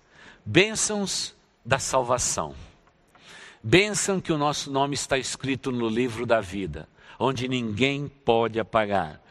Bênçãos 0.46 1.36
da 1.66 1.78
salvação. 1.78 2.56
Bênção 3.62 4.22
que 4.22 4.32
o 4.32 4.38
nosso 4.38 4.72
nome 4.72 4.94
está 4.96 5.18
escrito 5.18 5.72
no 5.72 5.90
livro 5.90 6.26
da 6.26 6.40
vida, 6.40 6.88
onde 7.20 7.48
ninguém 7.48 8.08
pode 8.08 8.60
apagar. 8.60 9.22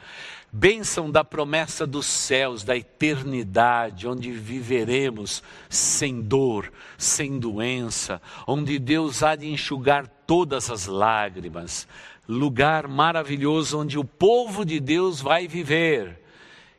Bênção 0.52 1.10
da 1.10 1.22
promessa 1.22 1.86
dos 1.86 2.06
céus, 2.06 2.62
da 2.62 2.76
eternidade, 2.76 4.06
onde 4.06 4.30
viveremos 4.30 5.42
sem 5.68 6.22
dor, 6.22 6.72
sem 6.96 7.38
doença, 7.38 8.20
onde 8.46 8.78
Deus 8.78 9.22
há 9.22 9.36
de 9.36 9.46
enxugar 9.46 10.06
todas 10.26 10.70
as 10.70 10.86
lágrimas. 10.86 11.88
Lugar 12.26 12.86
maravilhoso 12.86 13.80
onde 13.80 13.98
o 13.98 14.04
povo 14.04 14.64
de 14.64 14.80
Deus 14.80 15.20
vai 15.20 15.46
viver. 15.48 16.18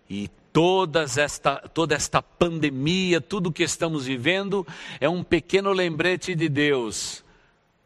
E 0.09 0.29
Todas 0.51 1.17
esta, 1.17 1.57
toda 1.57 1.93
esta 1.93 2.23
pandemia, 2.23 3.21
tudo 3.21 3.51
que 3.51 3.63
estamos 3.63 4.05
vivendo, 4.05 4.65
é 4.99 5.07
um 5.07 5.23
pequeno 5.23 5.71
lembrete 5.71 6.33
de 6.33 6.49
Deus, 6.49 7.23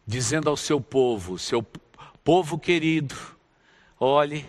dizendo 0.08 0.49
ao 0.49 0.56
seu 0.56 0.80
povo, 0.80 1.38
seu 1.38 1.65
povo 2.23 2.58
querido, 2.58 3.15
olhe, 3.99 4.45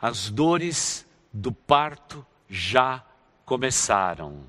as 0.00 0.30
dores 0.30 1.04
do 1.32 1.50
parto 1.50 2.24
já 2.48 3.04
começaram. 3.44 4.44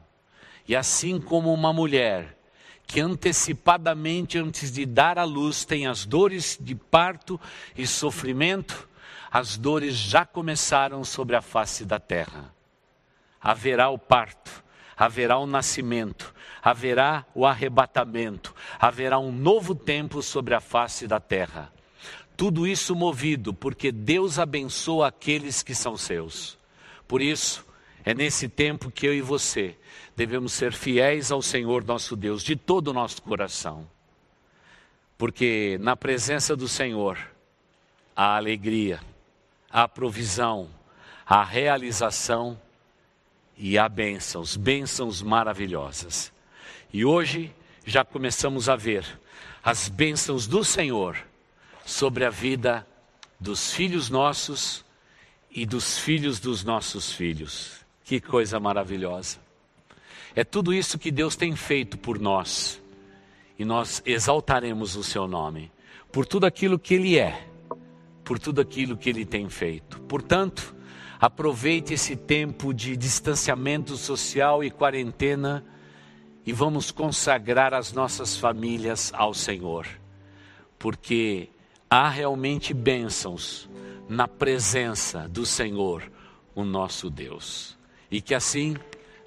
E 0.67 0.75
assim 0.75 1.19
como 1.19 1.51
uma 1.51 1.73
mulher 1.73 2.37
que 2.85 2.99
antecipadamente, 2.99 4.37
antes 4.37 4.71
de 4.71 4.85
dar 4.85 5.17
à 5.17 5.23
luz, 5.23 5.65
tem 5.65 5.87
as 5.87 6.05
dores 6.05 6.59
de 6.61 6.75
parto 6.75 7.39
e 7.75 7.87
sofrimento, 7.87 8.87
as 9.31 9.57
dores 9.57 9.95
já 9.95 10.25
começaram 10.25 11.03
sobre 11.03 11.35
a 11.35 11.41
face 11.41 11.85
da 11.85 11.99
terra 11.99 12.58
haverá 13.41 13.89
o 13.89 13.97
parto, 13.97 14.63
haverá 14.97 15.37
o 15.37 15.45
nascimento, 15.45 16.33
haverá 16.61 17.25
o 17.33 17.45
arrebatamento, 17.45 18.53
haverá 18.79 19.17
um 19.19 19.31
novo 19.31 19.73
tempo 19.73 20.21
sobre 20.21 20.53
a 20.53 20.59
face 20.59 21.07
da 21.07 21.19
terra. 21.19 21.71
Tudo 22.35 22.65
isso 22.65 22.95
movido 22.95 23.53
porque 23.53 23.91
Deus 23.91 24.39
abençoa 24.39 25.07
aqueles 25.07 25.61
que 25.61 25.75
são 25.75 25.97
seus. 25.97 26.57
Por 27.07 27.21
isso, 27.21 27.65
é 28.03 28.13
nesse 28.13 28.47
tempo 28.47 28.91
que 28.91 29.05
eu 29.05 29.13
e 29.13 29.21
você 29.21 29.77
devemos 30.15 30.53
ser 30.53 30.73
fiéis 30.73 31.31
ao 31.31 31.41
Senhor 31.41 31.83
nosso 31.83 32.15
Deus 32.15 32.43
de 32.43 32.55
todo 32.55 32.89
o 32.89 32.93
nosso 32.93 33.21
coração. 33.21 33.87
Porque 35.17 35.77
na 35.81 35.97
presença 35.97 36.55
do 36.55 36.67
Senhor 36.67 37.17
há 38.15 38.37
alegria, 38.37 39.01
há 39.69 39.87
provisão, 39.87 40.69
há 41.25 41.43
realização 41.43 42.59
e 43.59 43.77
há 43.77 43.89
bênçãos, 43.89 44.55
bênçãos 44.55 45.21
maravilhosas. 45.21 46.31
E 46.93 47.03
hoje 47.03 47.53
já 47.85 48.05
começamos 48.05 48.69
a 48.69 48.75
ver 48.77 49.05
as 49.61 49.89
bênçãos 49.89 50.47
do 50.47 50.63
Senhor 50.63 51.17
sobre 51.85 52.23
a 52.23 52.29
vida 52.29 52.87
dos 53.37 53.73
filhos 53.73 54.09
nossos 54.09 54.85
e 55.51 55.65
dos 55.65 55.97
filhos 55.97 56.39
dos 56.39 56.63
nossos 56.63 57.11
filhos. 57.11 57.85
Que 58.05 58.21
coisa 58.21 58.59
maravilhosa. 58.59 59.37
É 60.33 60.43
tudo 60.45 60.73
isso 60.73 60.97
que 60.97 61.11
Deus 61.11 61.35
tem 61.35 61.53
feito 61.55 61.97
por 61.97 62.17
nós. 62.17 62.81
E 63.57 63.65
nós 63.65 64.01
exaltaremos 64.05 64.95
o 64.95 65.03
seu 65.03 65.27
nome 65.27 65.69
por 66.13 66.25
tudo 66.25 66.45
aquilo 66.45 66.79
que 66.79 66.93
ele 66.93 67.19
é, 67.19 67.45
por 68.23 68.39
tudo 68.39 68.61
aquilo 68.61 68.95
que 68.95 69.09
ele 69.09 69.25
tem 69.25 69.49
feito. 69.49 69.99
Portanto, 70.03 70.73
Aproveite 71.19 71.93
esse 71.93 72.15
tempo 72.15 72.73
de 72.73 72.95
distanciamento 72.95 73.97
social 73.97 74.63
e 74.63 74.71
quarentena 74.71 75.65
e 76.45 76.53
vamos 76.53 76.91
consagrar 76.91 77.73
as 77.73 77.91
nossas 77.91 78.37
famílias 78.37 79.11
ao 79.13 79.33
Senhor, 79.33 79.85
porque 80.77 81.49
há 81.89 82.07
realmente 82.07 82.73
bênçãos 82.73 83.69
na 84.07 84.29
presença 84.29 85.27
do 85.27 85.45
Senhor, 85.45 86.09
o 86.55 86.63
nosso 86.63 87.09
Deus. 87.09 87.77
E 88.09 88.21
que 88.21 88.33
assim 88.33 88.77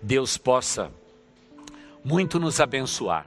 Deus 0.00 0.38
possa 0.38 0.90
muito 2.02 2.40
nos 2.40 2.58
abençoar. 2.58 3.26